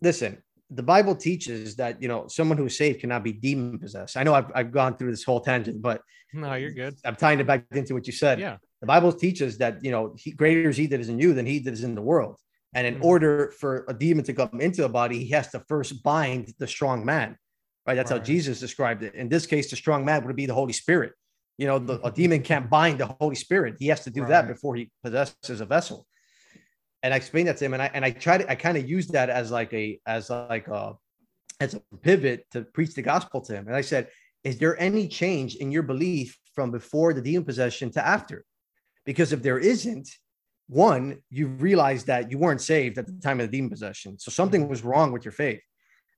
[0.01, 0.43] listen,
[0.73, 4.15] the Bible teaches that you know someone who's saved cannot be demon possessed.
[4.17, 6.01] I know I've, I've gone through this whole tangent, but
[6.33, 6.95] No, you're good.
[7.05, 8.39] I'm tying it back into what you said.
[8.39, 8.57] Yeah.
[8.79, 11.45] the bible teaches that you know he, greater is he that is in you than
[11.45, 12.35] he that is in the world.
[12.73, 13.03] And in Mhm.
[13.11, 16.67] order for a demon to come into a body he has to first bind the
[16.67, 17.29] strong man
[17.85, 17.95] right?
[17.97, 19.13] That's how jesus described it.
[19.21, 21.11] In this case the strong man would be the holy spirit.
[21.61, 23.71] You know the, a demon can't bind the holy spirit.
[23.83, 25.97] He has to do that before he possesses a vessel
[27.03, 29.13] and i explained that to him and i and i tried i kind of used
[29.13, 30.95] that as like a as like a
[31.59, 34.07] as a pivot to preach the gospel to him and i said
[34.43, 38.45] is there any change in your belief from before the demon possession to after?
[39.05, 40.09] Because if there isn't,
[40.67, 44.17] one, you realize that you weren't saved at the time of the demon possession.
[44.17, 44.69] So something mm-hmm.
[44.69, 45.61] was wrong with your faith.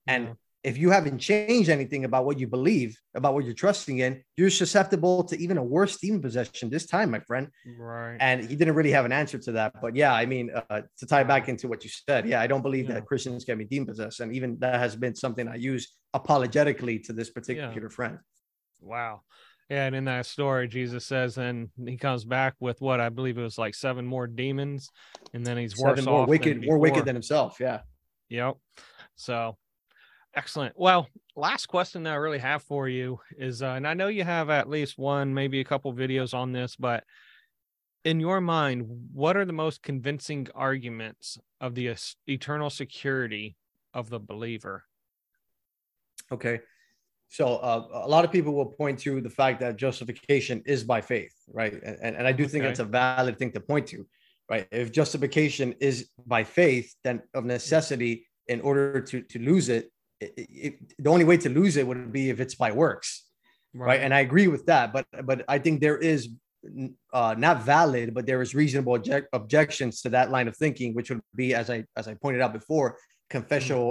[0.07, 0.35] And.
[0.63, 4.49] If you haven't changed anything about what you believe, about what you're trusting in, you're
[4.49, 7.49] susceptible to even a worse demon possession this time, my friend.
[7.77, 8.17] right.
[8.19, 9.73] And he didn't really have an answer to that.
[9.81, 12.61] But yeah, I mean, uh, to tie back into what you said, yeah, I don't
[12.61, 12.95] believe Yeah.
[12.95, 14.21] that Christians can be demon possessed.
[14.21, 18.19] And even that has been something I use apologetically to this particular friend.
[18.79, 19.21] Wow.
[19.69, 23.37] Yeah, and in that story, Jesus says, and he comes back with what I believe
[23.37, 24.89] it was like seven more demons,
[25.33, 27.57] and then he's worse more off wicked, more wicked than himself.
[27.59, 27.79] Yeah.
[28.29, 28.55] Yep.
[29.15, 29.57] So
[30.35, 30.73] excellent.
[30.77, 34.23] Well, last question that I really have for you is, uh, and I know you
[34.23, 37.03] have at least one, maybe a couple videos on this, but
[38.03, 41.95] in your mind, what are the most convincing arguments of the
[42.27, 43.55] eternal security
[43.93, 44.83] of the believer?
[46.31, 46.59] Okay.
[47.29, 51.01] So uh, a lot of people will point to the fact that justification is by
[51.01, 51.73] faith, right?
[51.73, 52.69] And, and, I do think Okay.
[52.69, 54.05] that's a valid thing to point to,
[54.49, 54.67] right?
[54.71, 59.91] If justification is by faith, then of necessity, in order to to lose it,
[60.23, 63.07] it, it, the only way to lose it would be if it's by works,
[63.87, 64.01] right?
[64.05, 66.21] And I agree with that, but but I think there is
[67.19, 71.09] uh, not valid, but there is reasonable object, objections to that line of thinking, which
[71.09, 72.87] would be, as I as I pointed out before,
[73.29, 73.87] confessional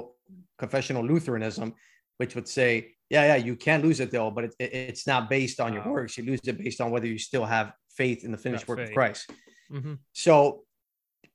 [0.58, 1.74] confessional Lutheranism,
[2.20, 2.70] which would say,
[3.10, 5.84] yeah, yeah, you can lose it though, but it, it- it's not based on your
[5.96, 6.16] works.
[6.16, 7.72] You lose it based on whether you still have
[8.02, 8.94] faith in the finished Got work of faith.
[8.94, 9.30] Christ.
[9.70, 9.98] Mhm.
[10.12, 10.64] So,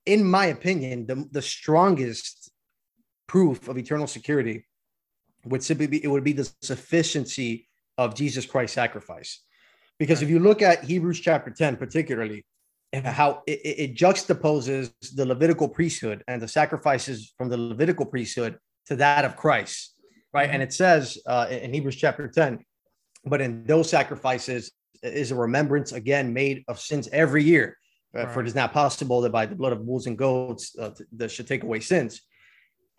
[0.06, 2.50] in my opinion, the, the strongest
[3.28, 4.66] proof of eternal security
[5.50, 7.68] would simply be it would be the sufficiency
[7.98, 9.41] of Jesus Christ's sacrifice.
[10.00, 12.45] Because if you look at Hebrews chapter 10, particularly,
[12.93, 18.58] and how it, it juxtaposes the Levitical priesthood and the sacrifices from the Levitical priesthood
[18.86, 19.95] to that of Christ,
[20.34, 20.50] right?
[20.50, 22.64] And it says uh, in Hebrews chapter 10,
[23.26, 24.72] but in those sacrifices
[25.04, 27.78] is a remembrance again made of sins every year.
[28.16, 30.91] Uh, For it is not possible that by the blood of bulls and goats uh,
[31.18, 32.22] that should take away sins.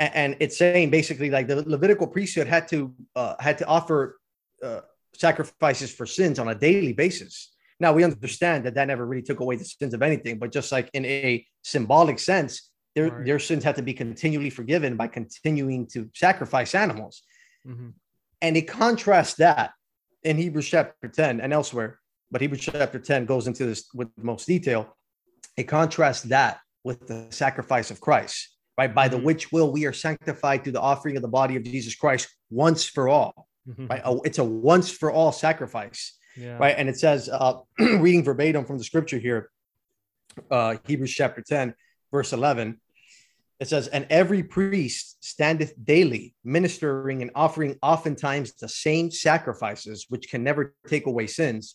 [0.01, 4.19] And, it's saying basically like the Levitical priesthood had to uh, had to offer
[4.63, 4.81] uh,
[5.15, 7.53] sacrifices for sins on a daily basis.
[7.81, 10.71] Now we understand that that never really took away the sins of anything, but just
[10.71, 13.27] like in a symbolic sense, their Right.
[13.27, 17.23] their sins had to be continually forgiven by continuing to sacrifice animals.
[17.67, 17.95] Mhm.
[18.41, 19.73] And it contrasts that
[20.23, 21.99] in Hebrews chapter 10 and elsewhere,
[22.31, 24.97] but Hebrews chapter 10 goes into this with most detail.
[25.57, 28.95] It contrasts that with the sacrifice of Christ, right?
[28.95, 29.25] By the Mhm.
[29.25, 32.85] which will we are sanctified through the offering of the body of Jesus Christ once
[32.85, 33.91] for all, Mhm.
[33.91, 34.03] right?
[34.25, 36.57] It's a once for all sacrifice, Yeah.
[36.59, 36.77] right?
[36.79, 39.51] And it says, uh, reading verbatim from the scripture here,
[40.51, 41.75] uh, Hebrews chapter 10,
[42.13, 42.81] verse 11,
[43.61, 50.31] It says, and every priest standeth daily, ministering and offering oftentimes the same sacrifices, which
[50.31, 51.75] can never take away sins.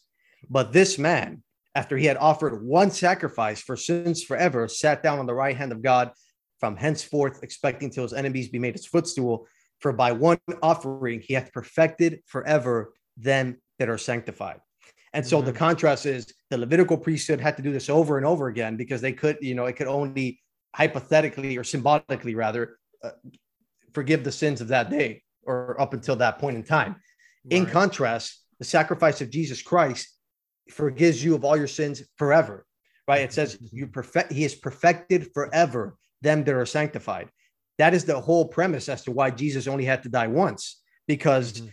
[0.49, 1.43] But this man,
[1.75, 5.73] after he had offered one sacrifice for sins forever, sat down on the right hand
[5.73, 6.13] of God
[6.63, 9.45] from henceforth, expecting till his enemies be made his footstool.
[9.79, 14.61] For by one offering he hath perfected forever them that are sanctified.
[15.11, 15.47] And so mm-hmm.
[15.47, 19.01] the contrast is the Levitical priesthood had to do this over and over again because
[19.01, 20.39] they could, you know, it could only
[20.73, 23.09] hypothetically or symbolically rather uh,
[23.91, 26.93] forgive the sins of that day or up until that point in time.
[26.93, 27.57] Right.
[27.57, 30.07] In contrast, the sacrifice of Jesus Christ
[30.69, 32.65] forgives you of all your sins forever.
[33.05, 33.19] Right?
[33.19, 37.29] It says you perfect he is perfected forever them that are sanctified.
[37.77, 41.53] That is the whole premise as to why Jesus only had to die once because
[41.53, 41.67] mm-hmm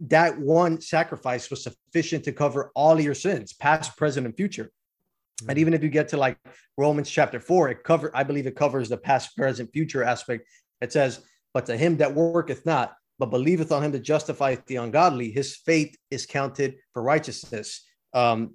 [0.00, 4.64] that one sacrifice was sufficient to cover all your sins, past, present, and future.
[4.64, 5.50] Mm-hmm.
[5.50, 6.38] And even if you get to like
[6.76, 10.46] Romans chapter four, it cover I believe it covers the past, present, future aspect.
[10.80, 11.20] It says,
[11.54, 15.56] "But to him that worketh not, but believeth on him that justifieth the ungodly, his
[15.56, 18.54] faith is counted for righteousness." Um,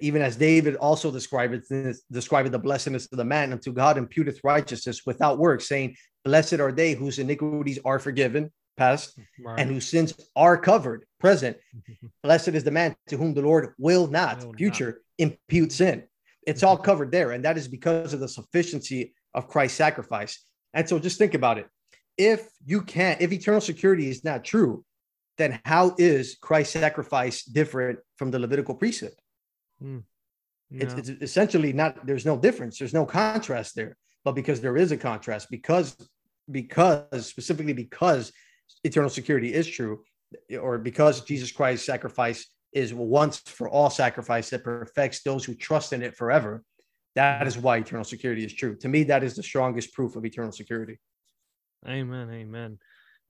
[0.00, 4.40] even as David also described it, described the blessedness of the man unto God imputeth
[4.44, 8.50] righteousness without works, saying, "Blessed are they whose iniquities are forgiven."
[8.80, 9.60] past, right.
[9.60, 11.56] and whose sins are covered, present.
[12.22, 15.30] Blessed is the man to whom the Lord will not, will future, not.
[15.30, 16.04] impute sin.
[16.46, 17.32] It's all covered there.
[17.32, 20.42] And that is because of the sufficiency of Christ's sacrifice.
[20.72, 21.68] And so just think about it.
[22.16, 24.84] If you can't, if eternal security is not true,
[25.38, 29.12] then how is Christ's sacrifice different from the Levitical priesthood?
[29.82, 30.02] Mm.
[30.72, 33.96] It's, it's essentially not, there's no difference, there's no contrast there.
[34.24, 35.96] But because there is a contrast, because
[36.50, 38.32] because specifically because
[38.84, 40.02] eternal security is true,
[40.60, 45.92] or because Jesus Christ's sacrifice is once for all sacrifice that perfects those who trust
[45.92, 46.62] in it forever,
[47.16, 48.76] that is why eternal security is true.
[48.76, 50.98] To me, that is the strongest proof of eternal security.
[51.88, 52.30] Amen.
[52.30, 52.78] Amen.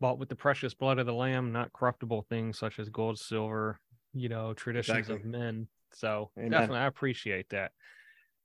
[0.01, 3.80] Bought with the precious blood of the Lamb, not corruptible things such as gold, silver,
[4.14, 5.16] you know, traditions exactly.
[5.16, 5.68] of men.
[5.92, 6.50] So Amen.
[6.50, 7.72] definitely, I appreciate that.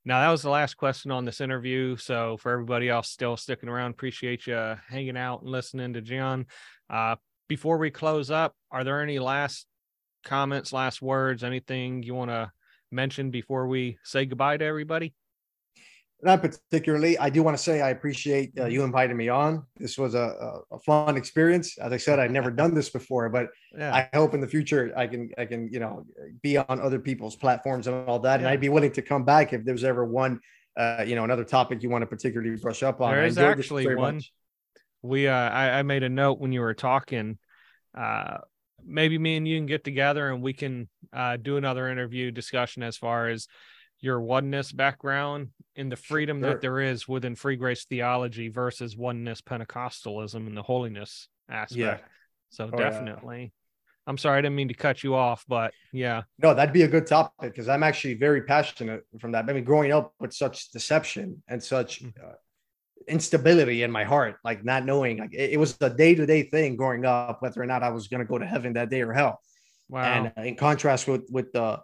[0.04, 1.96] Now that was the last question on this interview.
[1.98, 6.46] So for everybody else still sticking around, appreciate you hanging out and listening to Gian
[6.90, 7.16] Uh,
[7.48, 9.68] before we close up, are there any last
[10.24, 12.52] comments, last words, anything you want to
[12.92, 15.14] mention before we say goodbye to everybody?
[16.22, 17.18] Not particularly.
[17.18, 19.64] I do want to say I appreciate uh, you inviting me on.
[19.78, 21.78] This was a, a, fun experience.
[21.78, 23.94] As I said, I'd never done this before, but yeah.
[23.94, 26.06] I hope in the future I can I can you know
[26.42, 28.40] be on other people's platforms and all that.
[28.40, 28.46] Yeah.
[28.46, 30.40] And I'd be willing to come back if there's ever one
[30.78, 33.12] uh, you know another topic you want to particularly brush up on.
[33.12, 34.16] There is actually one.
[34.16, 34.32] Much
[35.06, 37.38] we uh I, I made a note when you were talking
[37.98, 38.40] uh
[38.86, 42.84] maybe me and you can get together and we can uh do another interview discussion
[42.84, 43.48] as far as
[44.06, 46.52] your oneness background in the freedom sure.
[46.52, 51.98] that there is within free grace theology versus oneness pentecostalism and the holiness aspect yeah.
[52.50, 53.50] so oh, definitely yeah.
[54.08, 56.24] I'm sorry, I didn't mean to cut you off, but yeah.
[56.38, 59.50] No, that'd be a good topic because I'm actually very passionate from that.
[59.50, 62.14] I mean, growing up with such deception and such mm.
[62.24, 62.34] uh,
[63.08, 65.18] instability in my heart, like not knowing.
[65.18, 67.90] Like it, it was a day to day thing growing up, whether or not I
[67.90, 69.40] was going to go to heaven that day or hell.
[69.90, 70.04] Wow.
[70.04, 71.80] And in contrast with with the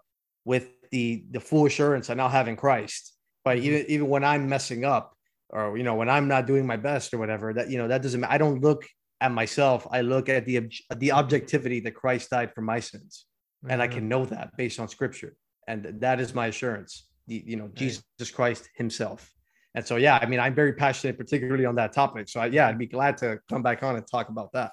[0.46, 3.14] with the the full assurance I now have in Christ,
[3.44, 3.66] but mm-hmm.
[3.66, 5.16] even even when I'm messing up,
[5.50, 8.02] or you know when I'm not doing my best or whatever, that you know that
[8.02, 8.24] doesn't.
[8.24, 8.86] I don't look
[9.20, 9.88] at myself.
[9.92, 13.26] I look at the the objectivity that Christ died for my sins,
[13.64, 13.72] mm-hmm.
[13.72, 13.96] and I mm-hmm.
[13.96, 15.36] can know that based on Scripture,
[15.68, 17.08] and that is my assurance.
[17.28, 19.32] The, you know Jesus Christ Himself.
[19.74, 22.28] And so, yeah, I mean, I'm very passionate, particularly on that topic.
[22.28, 24.72] So, I, yeah, I'd be glad to come back on and talk about that.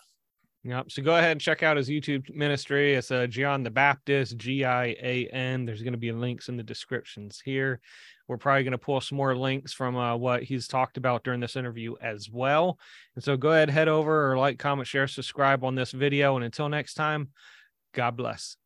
[0.65, 0.91] Yep.
[0.91, 2.95] So go ahead and check out his YouTube ministry.
[2.95, 5.65] It's uh, Gian the Baptist, G I A N.
[5.65, 7.81] There's going to be links in the descriptions here.
[8.27, 11.41] We're probably going to pull some more links from uh, what he's talked about during
[11.41, 12.79] this interview as well.
[13.15, 16.37] And so go ahead, head over or like, comment, share, subscribe on this video.
[16.37, 17.29] And until next time,
[17.95, 18.57] God bless.